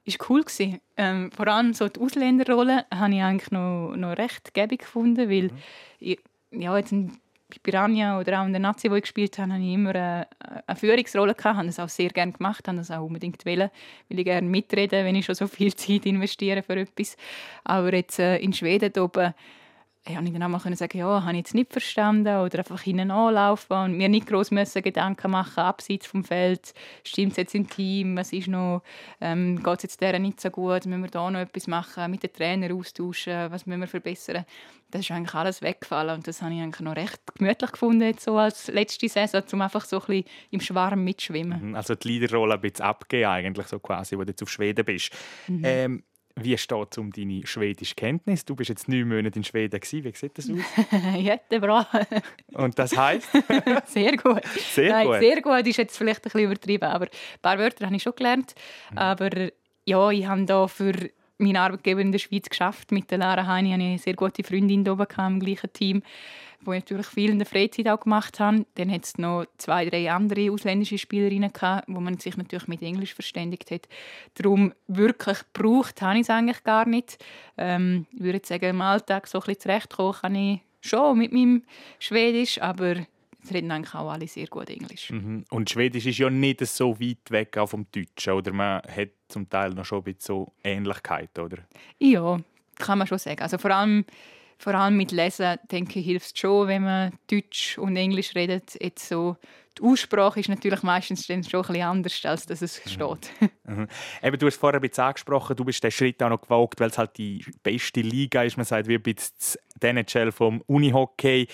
war 0.04 0.30
cool. 0.30 0.44
Ähm, 0.96 1.30
vor 1.32 1.48
allem 1.48 1.74
so 1.74 1.88
die 1.88 2.00
Ausländerrolle 2.00 2.86
habe 2.92 3.14
ich 3.14 3.22
eigentlich 3.22 3.50
noch, 3.50 3.94
noch 3.96 4.16
recht 4.16 4.52
gäbig 4.54 4.80
gefunden, 4.80 5.30
weil 5.30 5.44
mhm. 5.44 5.58
ich, 6.00 6.18
ja, 6.52 6.76
jetzt 6.76 6.92
bei 6.92 7.56
Piranha 7.62 8.18
oder 8.18 8.40
auch 8.40 8.46
in 8.46 8.52
der 8.52 8.60
Nazi, 8.60 8.90
wo 8.90 8.94
ich 8.94 9.02
gespielt 9.02 9.38
habe, 9.38 9.52
hatte 9.52 9.62
ich 9.62 9.74
immer 9.74 9.94
eine, 9.94 10.26
eine 10.66 10.76
Führungsrolle 10.76 11.34
gehabt, 11.34 11.56
habe 11.56 11.66
das 11.66 11.78
auch 11.78 11.88
sehr 11.88 12.10
gerne 12.10 12.32
gemacht, 12.32 12.66
habe 12.66 12.78
das 12.78 12.90
auch 12.90 13.04
unbedingt 13.04 13.44
wollen, 13.44 13.70
weil 14.08 14.18
ich 14.18 14.24
gerne 14.24 14.48
mitreden, 14.48 15.04
wenn 15.04 15.14
ich 15.14 15.26
schon 15.26 15.34
so 15.34 15.46
viel 15.46 15.74
Zeit 15.76 16.06
investiere 16.06 16.62
für 16.62 16.76
etwas. 16.76 17.16
Aber 17.64 17.92
jetzt 17.92 18.18
äh, 18.18 18.38
in 18.38 18.52
Schweden 18.52 18.92
oben 19.00 19.34
ich 20.04 20.32
dann 20.32 20.42
auch 20.42 20.48
mal 20.48 20.76
sagen, 20.76 20.98
ja, 20.98 21.22
habe 21.22 21.32
ich 21.32 21.38
jetzt 21.38 21.54
nicht 21.54 21.72
verstanden 21.72 22.36
oder 22.38 22.58
einfach 22.58 22.80
hinten 22.80 23.10
anlaufen 23.10 23.76
und 23.76 23.96
mir 23.96 24.08
nicht 24.08 24.26
groß 24.26 24.50
müssen 24.50 24.82
Gedanken 24.82 25.30
machen 25.30 25.60
abseits 25.60 26.06
vom 26.06 26.24
Feld, 26.24 26.74
stimmt 27.04 27.32
es 27.32 27.36
jetzt 27.36 27.54
im 27.54 27.68
Team, 27.68 28.16
was 28.16 28.32
ist 28.32 28.48
noch, 28.48 28.82
ähm, 29.20 29.62
geht 29.62 29.76
es 29.76 29.82
jetzt 29.84 30.00
deren 30.00 30.22
nicht 30.22 30.40
so 30.40 30.50
gut, 30.50 30.86
müssen 30.86 31.02
wir 31.02 31.10
da 31.10 31.30
noch 31.30 31.38
etwas 31.38 31.68
machen, 31.68 32.10
mit 32.10 32.22
den 32.24 32.32
Trainern 32.32 32.72
austauschen, 32.72 33.50
was 33.50 33.66
müssen 33.66 33.80
wir 33.80 33.86
verbessern. 33.86 34.44
Das 34.90 35.02
ist 35.02 35.10
eigentlich 35.10 35.34
alles 35.34 35.62
weggefallen 35.62 36.16
und 36.16 36.26
das 36.26 36.42
habe 36.42 36.52
ich 36.52 36.60
eigentlich 36.60 36.80
noch 36.80 36.96
recht 36.96 37.20
gemütlich 37.38 37.72
gefunden, 37.72 38.02
jetzt 38.02 38.24
so 38.24 38.36
als 38.36 38.68
letzte 38.68 39.08
Saison, 39.08 39.42
um 39.52 39.62
einfach 39.62 39.84
so 39.84 40.00
ein 40.00 40.06
bisschen 40.06 40.24
im 40.50 40.60
Schwarm 40.60 41.04
mitschwimmen. 41.04 41.68
Mhm, 41.68 41.74
also 41.76 41.94
die 41.94 42.08
Leaderrolle 42.08 42.54
ein 42.54 42.60
bisschen 42.60 42.84
abgeben 42.84 43.30
eigentlich, 43.30 43.68
so 43.68 43.78
quasi, 43.78 44.18
wo 44.18 44.24
du 44.24 44.30
jetzt 44.30 44.42
auf 44.42 44.50
Schweden 44.50 44.84
bist. 44.84 45.12
Mhm. 45.46 45.62
Ähm, 45.64 46.02
Wie 46.36 46.56
steht 46.56 46.88
es 46.90 46.98
um 46.98 47.10
deine 47.10 47.46
schwedische 47.46 47.94
Kenntnis? 47.94 48.44
Du 48.44 48.54
bist 48.54 48.70
jetzt 48.70 48.88
neun 48.88 49.08
Monate 49.08 49.38
in 49.38 49.44
Schweden. 49.44 49.78
Gewesen. 49.78 50.04
Wie 50.04 50.12
sieht 50.16 50.38
das 50.38 50.50
aus? 50.50 51.16
Jättebra. 51.16 51.86
Und 52.52 52.78
das 52.78 52.96
heisst? 52.96 53.28
sehr 53.86 54.16
gut. 54.16 54.44
Sehr 54.46 54.90
Nein, 54.90 55.06
gut. 55.06 55.18
Sehr 55.20 55.42
gut 55.42 55.66
ist 55.66 55.76
jetzt 55.76 55.96
vielleicht 55.96 56.20
ein 56.20 56.22
bisschen 56.24 56.40
übertrieben, 56.40 56.84
aber 56.84 57.06
ein 57.06 57.40
paar 57.40 57.58
Wörter 57.58 57.86
habe 57.86 57.96
ich 57.96 58.02
schon 58.02 58.14
gelernt. 58.14 58.54
Mhm. 58.90 58.98
Aber 58.98 59.30
ja, 59.84 60.10
ich 60.10 60.26
habe 60.26 60.44
da 60.44 60.66
für 60.68 60.92
meinen 61.38 61.56
Arbeitgeber 61.56 62.00
in 62.00 62.12
der 62.12 62.18
Schweiz 62.18 62.48
geschafft. 62.48 62.92
Mit 62.92 63.10
der 63.10 63.18
Lara 63.18 63.46
Heini 63.46 63.70
hatte 63.70 63.82
ich 63.82 63.88
eine 63.88 63.98
sehr 63.98 64.14
gute 64.14 64.42
Freundin 64.42 64.84
da 64.84 64.92
oben 64.92 65.06
im 65.18 65.40
gleichen 65.40 65.72
Team, 65.72 66.02
wo 66.60 66.72
ich 66.72 66.80
natürlich 66.80 67.06
viel 67.06 67.30
in 67.30 67.38
der 67.38 67.46
Freizeit 67.46 67.88
auch 67.88 68.00
gemacht 68.00 68.40
habe. 68.40 68.64
Dann 68.74 68.90
hat 68.90 69.04
es 69.04 69.18
noch 69.18 69.46
zwei, 69.58 69.84
drei 69.88 70.10
andere 70.10 70.50
ausländische 70.50 70.98
Spielerinnen 70.98 71.52
gehabt, 71.52 71.84
wo 71.88 72.00
man 72.00 72.18
sich 72.18 72.36
natürlich 72.36 72.68
mit 72.68 72.82
Englisch 72.82 73.14
verständigt 73.14 73.70
hat. 73.70 73.88
Darum 74.34 74.72
wirklich 74.86 75.38
gebraucht 75.52 76.02
habe 76.02 76.16
ich 76.16 76.22
es 76.22 76.30
eigentlich 76.30 76.62
gar 76.64 76.86
nicht. 76.86 77.18
Ähm, 77.56 78.06
ich 78.12 78.22
würde 78.22 78.40
sagen, 78.44 78.66
im 78.66 78.80
Alltag 78.80 79.26
so 79.26 79.38
ein 79.38 79.44
bisschen 79.46 79.60
zurechtkommen 79.60 80.14
kann 80.14 80.34
ich 80.34 80.60
schon 80.80 81.18
mit 81.18 81.32
meinem 81.32 81.62
Schwedisch, 81.98 82.60
aber 82.60 82.96
es 83.44 83.52
reden 83.52 83.70
eigentlich 83.70 83.94
auch 83.94 84.10
alle 84.10 84.28
sehr 84.28 84.46
gut 84.46 84.70
Englisch. 84.70 85.10
Mhm. 85.10 85.44
Und 85.50 85.70
Schwedisch 85.70 86.06
ist 86.06 86.18
ja 86.18 86.30
nicht 86.30 86.64
so 86.66 86.98
weit 87.00 87.30
weg 87.30 87.56
auch 87.58 87.68
vom 87.68 87.86
Deutschen, 87.90 88.32
oder? 88.34 88.52
Man 88.52 88.82
hat 88.82 89.08
zum 89.32 89.48
Teil 89.48 89.70
noch 89.70 89.84
schon 89.84 89.98
ein 89.98 90.04
bisschen 90.04 90.20
so 90.20 90.52
Ähnlichkeit, 90.62 91.38
oder? 91.38 91.58
Ja, 91.98 92.38
kann 92.76 92.98
man 92.98 93.06
schon 93.06 93.18
sagen. 93.18 93.40
Also 93.40 93.58
vor 93.58 93.70
allem, 93.70 94.04
vor 94.58 94.74
allem 94.74 94.96
mit 94.96 95.12
Lesen, 95.12 95.58
denke 95.70 95.98
ich, 95.98 96.06
hilft 96.06 96.26
es 96.26 96.38
schon, 96.38 96.68
wenn 96.68 96.82
man 96.82 97.12
Deutsch 97.30 97.78
und 97.78 97.96
Englisch 97.96 98.34
redet. 98.34 98.76
Jetzt 98.80 99.08
so, 99.08 99.36
die 99.78 99.82
Aussprache 99.82 100.40
ist 100.40 100.48
natürlich 100.48 100.82
meistens 100.82 101.26
dann 101.26 101.42
schon 101.42 101.60
ein 101.60 101.66
bisschen 101.66 101.82
anders, 101.82 102.24
als 102.24 102.46
dass 102.46 102.62
es 102.62 102.80
steht. 102.86 103.30
Mhm. 103.64 103.86
Eben, 104.22 104.38
du 104.38 104.46
hast 104.46 104.56
vorher 104.56 104.80
ein 104.80 104.86
bisschen 104.86 105.04
angesprochen, 105.04 105.54
du 105.54 105.64
bist 105.64 105.82
den 105.84 105.92
Schritt 105.92 106.20
auch 106.22 106.28
noch 106.28 106.40
gewagt, 106.40 106.80
weil 106.80 106.90
es 106.90 106.98
halt 106.98 107.16
die 107.16 107.44
beste 107.62 108.00
Liga 108.00 108.42
ist, 108.42 108.56
man 108.56 108.66
sagt, 108.66 108.88
wie 108.88 108.96
ein 108.96 109.02
bisschen 109.02 109.60
die 109.80 109.86
NHL 109.86 110.32
vom 110.32 110.62
Unihockey. 110.66 111.46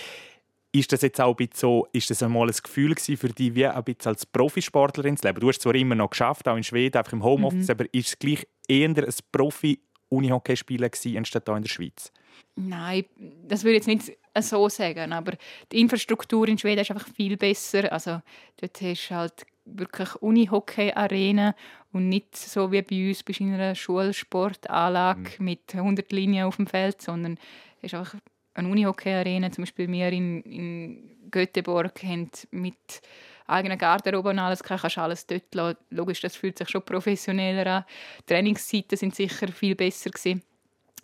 Ist 0.78 0.92
das 0.92 1.02
jetzt 1.02 1.20
auch 1.20 1.30
ein 1.30 1.36
bisschen 1.36 1.56
so, 1.56 1.88
ist 1.92 2.08
das 2.08 2.22
einmal 2.22 2.46
ein 2.48 2.54
Gefühl 2.62 2.94
für 2.96 3.28
dich, 3.30 3.54
wie 3.54 3.66
ein 3.66 3.82
bisschen 3.84 4.10
als 4.10 4.24
Profisportlerin 4.26 5.16
zu 5.16 5.26
leben? 5.26 5.40
Du 5.40 5.48
hast 5.48 5.56
es 5.56 5.62
zwar 5.62 5.74
immer 5.74 5.96
noch 5.96 6.10
geschafft, 6.10 6.46
auch 6.46 6.56
in 6.56 6.62
Schweden, 6.62 6.96
einfach 6.96 7.12
im 7.12 7.24
Homeoffice, 7.24 7.70
aber 7.70 7.92
ist 7.92 8.08
es 8.08 8.18
gleich 8.18 8.46
eher 8.68 8.88
ein 8.88 8.94
Profi-Unihockeyspieler 9.32 10.88
gewesen, 10.88 11.16
anstatt 11.16 11.44
hier 11.46 11.56
in 11.56 11.62
der 11.62 11.68
Schweiz? 11.68 12.12
Nein, 12.54 13.04
das 13.48 13.64
würde 13.64 13.78
ich 13.78 13.86
jetzt 13.86 14.06
nicht 14.06 14.18
so 14.40 14.68
sagen, 14.68 15.12
aber 15.12 15.32
die 15.72 15.80
Infrastruktur 15.80 16.46
in 16.46 16.58
Schweden 16.58 16.82
ist 16.82 16.90
einfach 16.92 17.08
viel 17.08 17.36
besser. 17.36 17.92
Also 17.92 18.20
dort 18.60 18.80
hast 18.80 19.08
du 19.10 19.14
halt 19.16 19.46
wirklich 19.64 20.14
Unihockey-Arena 20.16 21.54
und 21.92 22.08
nicht 22.08 22.36
so 22.36 22.70
wie 22.70 22.82
bei 22.82 23.08
uns 23.08 23.22
bist 23.24 23.40
du 23.40 23.44
in 23.44 23.54
einer 23.54 23.74
Schulsportanlage 23.74 25.30
Mhm. 25.38 25.44
mit 25.44 25.74
100 25.74 26.12
Linien 26.12 26.46
auf 26.46 26.56
dem 26.56 26.66
Feld, 26.66 27.02
sondern 27.02 27.36
es 27.82 27.92
ist 27.92 27.94
einfach 27.94 28.14
eine 28.58 28.68
Unihockey-Arena. 28.68 29.50
Zum 29.50 29.62
Beispiel 29.62 29.90
wir 29.90 30.08
in, 30.12 30.42
in 30.42 31.30
Göteborg 31.30 32.02
haben 32.02 32.30
mit 32.50 33.02
eigenen 33.46 33.78
Garderobe 33.78 34.30
und 34.30 34.38
alles, 34.38 34.62
kannst 34.62 34.96
du 34.96 35.00
alles 35.00 35.26
dort 35.26 35.54
lassen. 35.54 35.78
Logisch, 35.90 36.20
das 36.20 36.36
fühlt 36.36 36.58
sich 36.58 36.68
schon 36.68 36.82
professioneller 36.82 37.66
an. 37.66 37.84
Die 38.20 38.34
Trainingszeiten 38.34 38.98
sind 38.98 39.14
sicher 39.14 39.48
viel 39.48 39.74
besser 39.74 40.10
gewesen. 40.10 40.42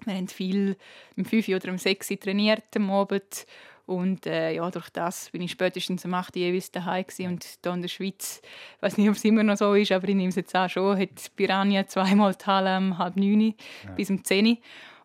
Wir 0.04 0.14
haben 0.14 0.28
viel 0.28 0.76
um 1.16 1.24
5 1.24 1.48
oder 1.48 1.70
um 1.70 1.78
6 1.78 2.10
Uhr 2.10 2.20
trainiert 2.20 2.64
am 2.76 2.90
Abend. 2.90 3.46
Und 3.86 4.26
äh, 4.26 4.52
ja, 4.52 4.70
durch 4.70 4.88
das 4.90 5.30
bin 5.30 5.42
ich 5.42 5.50
spätestens 5.50 6.04
um 6.04 6.14
8 6.14 6.36
Uhr 6.36 6.42
jeweils 6.42 6.70
daheim 6.70 7.06
gewesen. 7.06 7.28
Und 7.28 7.44
hier 7.62 7.72
in 7.72 7.82
der 7.82 7.88
Schweiz, 7.88 8.40
ich 8.76 8.82
weiß 8.82 8.96
nicht, 8.98 9.08
ob 9.08 9.16
es 9.16 9.24
immer 9.24 9.42
noch 9.42 9.56
so 9.56 9.74
ist, 9.74 9.92
aber 9.92 10.08
ich 10.08 10.14
nehme 10.14 10.30
es 10.30 10.36
jetzt 10.36 10.54
auch 10.54 10.68
schon, 10.68 10.98
hat 10.98 11.36
Piranha 11.36 11.86
zweimal 11.86 12.34
die 12.34 12.46
Halle 12.46 12.78
um 12.78 12.98
halb 12.98 13.16
neun 13.16 13.54
bis 13.96 14.10
um 14.10 14.22
10 14.24 14.46
Uhr. 14.46 14.56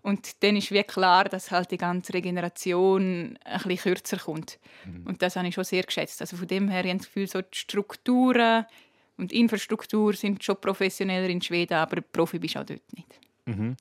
Und 0.01 0.44
dann 0.44 0.56
ist 0.56 0.72
wie 0.72 0.84
klar, 0.84 1.25
dass 1.25 1.51
halt 1.51 1.72
die 1.72 1.77
ganze 1.77 2.13
Regeneration 2.13 3.38
ein 3.44 3.62
bisschen 3.63 3.77
kürzer 3.77 4.18
kommt. 4.18 4.60
Und 5.06 5.22
das 5.22 5.36
habe 5.36 5.48
ich 5.48 5.56
schon 5.56 5.65
sehr 5.65 5.84
geschätzt. 5.84 6.22
Also 6.22 6.38
von 6.38 6.48
dem 6.48 6.70
her 6.70 6.79
habe 6.79 6.88
ich 6.88 6.98
das 6.98 7.06
Gefühl, 7.08 7.27
so 7.27 7.41
die 7.41 7.58
Strukturen 7.58 8.65
und 9.18 9.34
Infrastruktur 9.34 10.13
sind 10.13 10.44
schon 10.44 10.60
professioneller 10.60 11.27
in 11.27 11.41
Schweden, 11.41 11.74
aber 11.74 12.01
Profi 12.01 12.39
bist 12.39 12.56
du 12.56 12.60
auch 12.60 12.65
dort 12.65 12.82
nicht. 12.95 13.19
Mhm. 13.45 13.76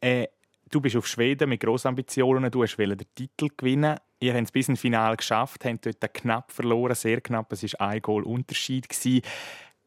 Äh, 0.00 0.26
du 0.68 0.80
bist 0.80 0.96
auf 0.96 1.06
Schweden 1.06 1.48
mit 1.48 1.60
grossen 1.60 1.88
Ambitionen. 1.88 2.50
Du 2.50 2.58
wolltest 2.58 2.78
den 2.78 2.98
Titel 3.14 3.48
gewinnen. 3.56 3.98
Ihr 4.18 4.34
habt 4.34 4.44
es 4.44 4.52
bis 4.52 4.68
ins 4.68 4.80
Finale 4.80 5.16
geschafft, 5.16 5.64
habt 5.64 5.86
dort 5.86 6.14
knapp 6.14 6.52
verloren, 6.52 6.94
sehr 6.94 7.20
knapp. 7.20 7.52
Es 7.52 7.62
war 7.62 7.88
ein 7.88 8.02
Goal 8.02 8.24
Unterschied. 8.24 8.88
Gewesen. 8.88 9.22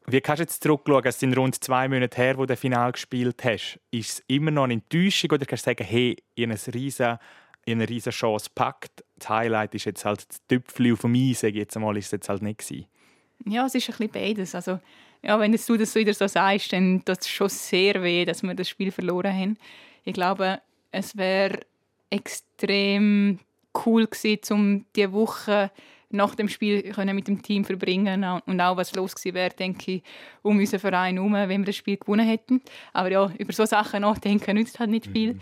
Wie 0.06 0.20
kannst 0.20 0.40
du 0.40 0.42
jetzt 0.42 0.62
zurückschauen? 0.62 1.04
Es 1.04 1.18
sind 1.18 1.36
rund 1.36 1.62
zwei 1.62 1.88
Monate 1.88 2.16
her, 2.16 2.36
wo 2.36 2.42
du 2.42 2.48
das 2.48 2.60
Finale 2.60 2.92
gespielt 2.92 3.42
hast. 3.42 3.80
Ist 3.90 4.10
es 4.10 4.24
immer 4.26 4.50
noch 4.50 4.64
eine 4.64 4.74
Enttäuschung 4.74 5.30
oder 5.32 5.46
kannst 5.46 5.66
du 5.66 5.70
sagen, 5.70 5.84
hey, 5.84 6.16
ich 6.34 6.44
habe 6.44 6.52
eine 6.52 7.18
eine 7.66 7.88
riesen 7.88 8.12
Chance 8.12 8.48
gepackt. 8.48 9.04
Das 9.16 9.28
Highlight 9.28 9.74
ist 9.74 9.86
jetzt 9.86 10.04
halt 10.04 10.28
das 10.28 10.46
Tüpfchen 10.46 10.92
auf 10.92 11.00
dem 11.00 11.14
Eis, 11.14 11.40
sage 11.40 11.58
jetzt 11.58 11.76
einmal, 11.76 11.96
ist 11.96 12.06
es 12.06 12.12
jetzt 12.12 12.28
halt 12.28 12.42
nicht 12.42 12.58
gewesen. 12.58 12.86
Ja, 13.46 13.66
es 13.66 13.74
ist 13.74 13.88
ein 13.88 13.96
bisschen 13.96 14.10
beides. 14.10 14.54
Also, 14.54 14.80
ja, 15.22 15.38
wenn 15.40 15.52
du 15.52 15.76
das 15.76 15.94
wieder 15.94 16.12
so 16.12 16.26
sagst, 16.26 16.72
dann 16.72 17.02
tut 17.04 17.20
es 17.20 17.28
schon 17.28 17.48
sehr 17.48 18.02
weh, 18.02 18.24
dass 18.24 18.42
wir 18.42 18.54
das 18.54 18.68
Spiel 18.68 18.90
verloren 18.90 19.32
haben. 19.32 19.58
Ich 20.04 20.12
glaube, 20.12 20.60
es 20.90 21.16
wäre 21.16 21.60
extrem 22.10 23.38
cool 23.86 24.06
gewesen, 24.06 24.52
um 24.52 24.84
diese 24.94 25.12
Woche 25.12 25.70
nach 26.14 26.34
dem 26.34 26.48
Spiel 26.48 26.82
können 26.92 27.14
mit 27.14 27.28
dem 27.28 27.42
Team 27.42 27.64
verbringen 27.64 28.24
und 28.46 28.60
auch 28.60 28.76
was 28.76 28.94
los 28.94 29.14
gewesen 29.14 29.34
wäre, 29.34 29.50
denke 29.50 29.92
ich, 29.92 30.02
um 30.42 30.58
unseren 30.58 30.80
Verein 30.80 31.16
herum, 31.16 31.32
wenn 31.32 31.60
wir 31.60 31.66
das 31.66 31.76
Spiel 31.76 31.96
gewonnen 31.96 32.26
hätten. 32.26 32.62
Aber 32.92 33.10
ja, 33.10 33.30
über 33.38 33.52
so 33.52 33.64
Sachen 33.64 34.02
nachdenken 34.02 34.56
nützt 34.56 34.78
halt 34.78 34.90
nicht 34.90 35.06
viel. 35.06 35.38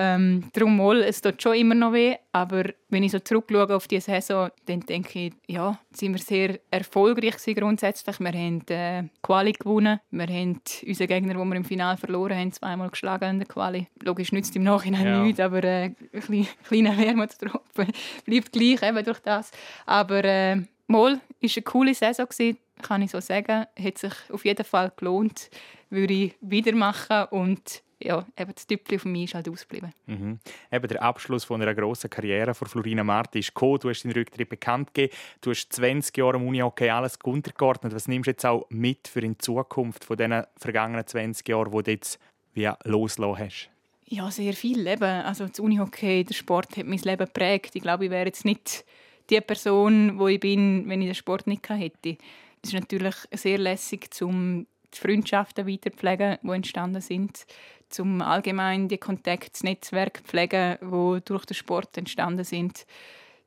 Ähm, 0.00 0.44
darum 0.52 0.76
mal, 0.76 1.02
es 1.02 1.20
tut 1.20 1.42
schon 1.42 1.56
immer 1.56 1.74
noch 1.74 1.92
weh, 1.92 2.14
aber 2.30 2.66
wenn 2.88 3.02
ich 3.02 3.10
so 3.10 3.18
zurückschaue 3.18 3.74
auf 3.74 3.88
die 3.88 3.98
Saison, 3.98 4.48
dann 4.66 4.78
denke 4.80 5.18
ich, 5.26 5.32
ja, 5.48 5.76
sind 5.90 6.12
wir 6.12 6.20
sehr 6.20 6.60
erfolgreich 6.70 7.34
grundsätzlich. 7.56 8.20
Wir 8.20 8.28
haben 8.32 8.62
äh, 8.68 9.08
Quali 9.22 9.52
gewonnen, 9.52 9.98
wir 10.12 10.26
haben 10.28 10.60
unseren 10.86 11.06
Gegner, 11.08 11.34
den 11.34 11.48
wir 11.48 11.56
im 11.56 11.64
Finale 11.64 11.96
verloren 11.96 12.38
haben, 12.38 12.52
zweimal 12.52 12.90
geschlagen 12.90 13.28
in 13.30 13.38
der 13.40 13.48
Quali. 13.48 13.88
Logisch 14.04 14.30
nützt 14.30 14.54
im 14.54 14.62
Nachhinein 14.62 15.04
Ja. 15.04 15.22
nichts, 15.24 15.40
aber 15.40 15.64
äh, 15.64 15.86
ein 15.86 15.96
klein- 16.20 16.46
kleiner 16.68 16.96
Wermutstropfen 16.96 17.88
bleibt 18.24 18.52
gleich 18.52 18.80
eben 18.84 19.04
durch 19.04 19.18
das. 19.18 19.50
Aber 19.84 20.22
äh, 20.24 20.62
mal, 20.86 21.20
ist 21.40 21.56
eine 21.56 21.64
coole 21.64 21.92
Saison 21.94 22.26
gewesen, 22.28 22.56
kann 22.82 23.02
ich 23.02 23.10
so 23.10 23.18
sagen. 23.18 23.66
Hat 23.76 23.98
sich 23.98 24.12
auf 24.32 24.44
jeden 24.44 24.64
Fall 24.64 24.92
gelohnt, 24.96 25.50
würde 25.90 26.14
ich 26.14 26.34
wieder 26.40 26.72
machen 26.76 27.24
und 27.32 27.82
ja, 28.00 28.24
eben 28.36 28.52
das 28.54 28.66
Tüpfchen 28.66 28.96
auf 28.96 29.04
mich 29.04 29.24
ist 29.24 29.34
halt 29.34 29.48
ausgeblieben. 29.48 29.92
Mhm. 30.06 30.38
Eben 30.70 30.88
der 30.88 31.02
Abschluss 31.02 31.44
von 31.44 31.60
einer 31.60 31.74
grossen 31.74 32.08
Karriere 32.08 32.54
von 32.54 32.68
Florina 32.68 33.02
Marti 33.02 33.40
ist 33.40 33.54
gekommen. 33.54 33.80
Du 33.80 33.88
hast 33.88 34.04
deinen 34.04 34.12
Rücktritt 34.12 34.48
bekannt 34.48 34.94
gegeben. 34.94 35.14
Du 35.40 35.50
hast 35.50 35.72
20 35.72 36.16
Jahre 36.16 36.36
am 36.36 36.46
Unihockey 36.46 36.90
alles 36.90 37.18
untergeordnet. 37.22 37.94
Was 37.94 38.06
nimmst 38.06 38.26
du 38.26 38.30
jetzt 38.30 38.46
auch 38.46 38.66
mit 38.70 39.08
für 39.08 39.20
in 39.20 39.32
die 39.32 39.38
Zukunft 39.38 40.04
von 40.04 40.16
diesen 40.16 40.44
vergangenen 40.56 41.06
20 41.06 41.48
Jahren, 41.48 41.72
die 41.72 41.82
du 41.82 41.90
jetzt 41.90 42.20
wie 42.54 42.70
loslassen 42.84 43.38
hast? 43.38 43.70
Ja, 44.06 44.30
sehr 44.30 44.54
viel. 44.54 44.86
Eben. 44.86 45.02
Also 45.02 45.46
das 45.46 45.58
Unihockey, 45.58 46.24
der 46.24 46.34
Sport 46.34 46.76
hat 46.76 46.86
mein 46.86 46.98
Leben 46.98 47.26
geprägt. 47.26 47.72
Ich 47.74 47.82
glaube, 47.82 48.06
ich 48.06 48.10
wäre 48.10 48.26
jetzt 48.26 48.44
nicht 48.44 48.84
die 49.28 49.40
Person, 49.40 50.18
wo 50.18 50.28
ich 50.28 50.40
bin, 50.40 50.88
wenn 50.88 51.02
ich 51.02 51.08
den 51.08 51.14
Sport 51.14 51.46
nicht 51.46 51.68
hätte. 51.68 52.16
Es 52.62 52.72
ist 52.72 52.80
natürlich 52.80 53.14
sehr 53.32 53.58
lässig, 53.58 54.08
um 54.22 54.66
die 54.94 54.98
Freundschaften 54.98 55.66
weiterpflegen, 55.66 56.38
die 56.42 56.50
entstanden 56.50 57.00
sind, 57.00 57.46
zum 57.88 58.20
allgemein 58.22 58.88
die 58.88 58.98
Kontakte, 58.98 59.50
das 59.50 59.62
Netzwerk 59.62 60.20
pflegen, 60.24 60.76
wo 60.80 61.18
durch 61.18 61.46
den 61.46 61.54
Sport 61.54 61.96
entstanden 61.96 62.44
sind, 62.44 62.86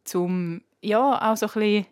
zum 0.04 0.62
ja 0.82 1.32
auch 1.32 1.38
so 1.38 1.48
ein 1.48 1.54
bisschen 1.54 1.86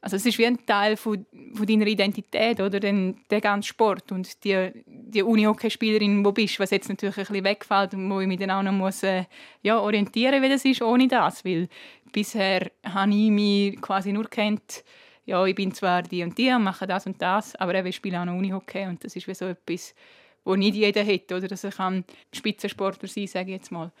also 0.00 0.16
es 0.16 0.26
ist 0.26 0.38
wie 0.38 0.46
ein 0.46 0.64
Teil 0.64 0.96
von, 0.96 1.26
von 1.54 1.66
deiner 1.66 1.86
Identität 1.86 2.60
oder? 2.60 2.78
Den, 2.78 3.18
der 3.30 3.40
ganze 3.40 3.68
Sport 3.68 4.12
und 4.12 4.44
die, 4.44 4.70
die 4.86 5.22
Unihockeyspielerin, 5.22 6.24
wo 6.24 6.32
bist, 6.32 6.60
was 6.60 6.70
jetzt 6.70 6.88
natürlich 6.88 7.16
ein 7.16 7.24
bisschen 7.24 7.44
wegfällt 7.44 7.94
und 7.94 8.10
wo 8.10 8.20
ich 8.20 8.28
mich 8.28 8.38
dann 8.38 8.50
auch 8.50 8.62
noch 8.62 8.72
muss, 8.72 9.02
äh, 9.02 9.24
ja, 9.62 9.78
orientieren, 9.80 10.42
wie 10.42 10.48
das 10.48 10.64
ist 10.64 10.82
ohne 10.82 11.08
das, 11.08 11.44
weil 11.44 11.68
bisher 12.12 12.70
habe 12.84 13.10
ich 13.10 13.30
mich 13.30 13.80
quasi 13.80 14.12
nur 14.12 14.28
kennt, 14.28 14.84
ja, 15.28 15.44
ich 15.44 15.54
bin 15.54 15.74
zwar 15.74 16.02
die 16.02 16.22
und 16.22 16.38
die 16.38 16.50
und 16.50 16.64
mache 16.64 16.86
das 16.86 17.04
und 17.04 17.20
das, 17.20 17.54
aber 17.56 17.74
eben, 17.74 17.88
ich 17.88 17.96
spiele 17.96 18.18
auch 18.18 18.24
noch 18.24 18.32
Unihockey 18.32 18.86
und 18.86 19.04
das 19.04 19.14
ist 19.14 19.28
wie 19.28 19.34
so 19.34 19.44
etwas, 19.44 19.94
wo 20.42 20.56
nicht 20.56 20.74
jeder 20.74 21.04
hat, 21.04 21.30
oder 21.30 21.46
dass 21.46 21.64
er 21.64 21.70
kann 21.70 22.02
Spitzensportler 22.32 23.08
sein, 23.08 23.26
sage 23.26 23.50
ich 23.50 23.58
jetzt 23.58 23.70
mal. 23.70 23.92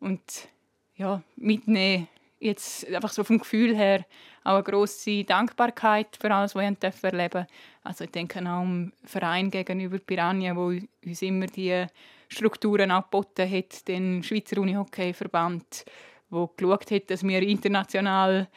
Und 0.00 0.48
ja, 0.96 1.22
mitnehmen 1.36 2.08
jetzt 2.40 2.92
einfach 2.92 3.12
so 3.12 3.22
vom 3.22 3.38
Gefühl 3.38 3.76
her 3.76 4.04
auch 4.42 4.54
eine 4.54 4.64
grosse 4.64 5.22
Dankbarkeit 5.22 6.18
für 6.20 6.34
alles, 6.34 6.56
was 6.56 6.64
ich 6.64 7.04
erleben 7.04 7.30
durfte. 7.30 7.46
Also 7.84 8.02
ich 8.02 8.10
denke 8.10 8.40
auch 8.40 8.62
am 8.62 8.92
Verein 9.04 9.52
gegenüber 9.52 10.00
Piranha, 10.00 10.56
wo 10.56 10.72
uns 11.06 11.22
immer 11.22 11.46
die 11.46 11.86
Strukturen 12.26 12.90
angeboten 12.90 13.48
hat, 13.48 13.86
den 13.86 14.24
Schweizer 14.24 14.60
Unihockey-Verband, 14.60 15.84
wo 16.28 16.48
geschaut 16.48 16.90
hat, 16.90 17.08
dass 17.08 17.22
wir 17.22 17.40
international 17.40 18.48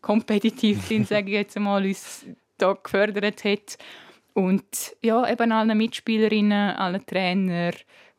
kompetitiv 0.00 0.84
sind, 0.84 1.08
sage 1.08 1.28
ich 1.28 1.34
jetzt 1.34 1.56
einmal, 1.56 1.84
uns 1.84 2.26
da 2.56 2.72
gefördert 2.72 3.44
hat. 3.44 3.78
Und 4.34 4.96
ja, 5.02 5.28
eben 5.30 5.52
allen 5.52 5.76
Mitspielerinnen, 5.76 6.76
allen 6.76 7.04
Trainer, 7.04 7.72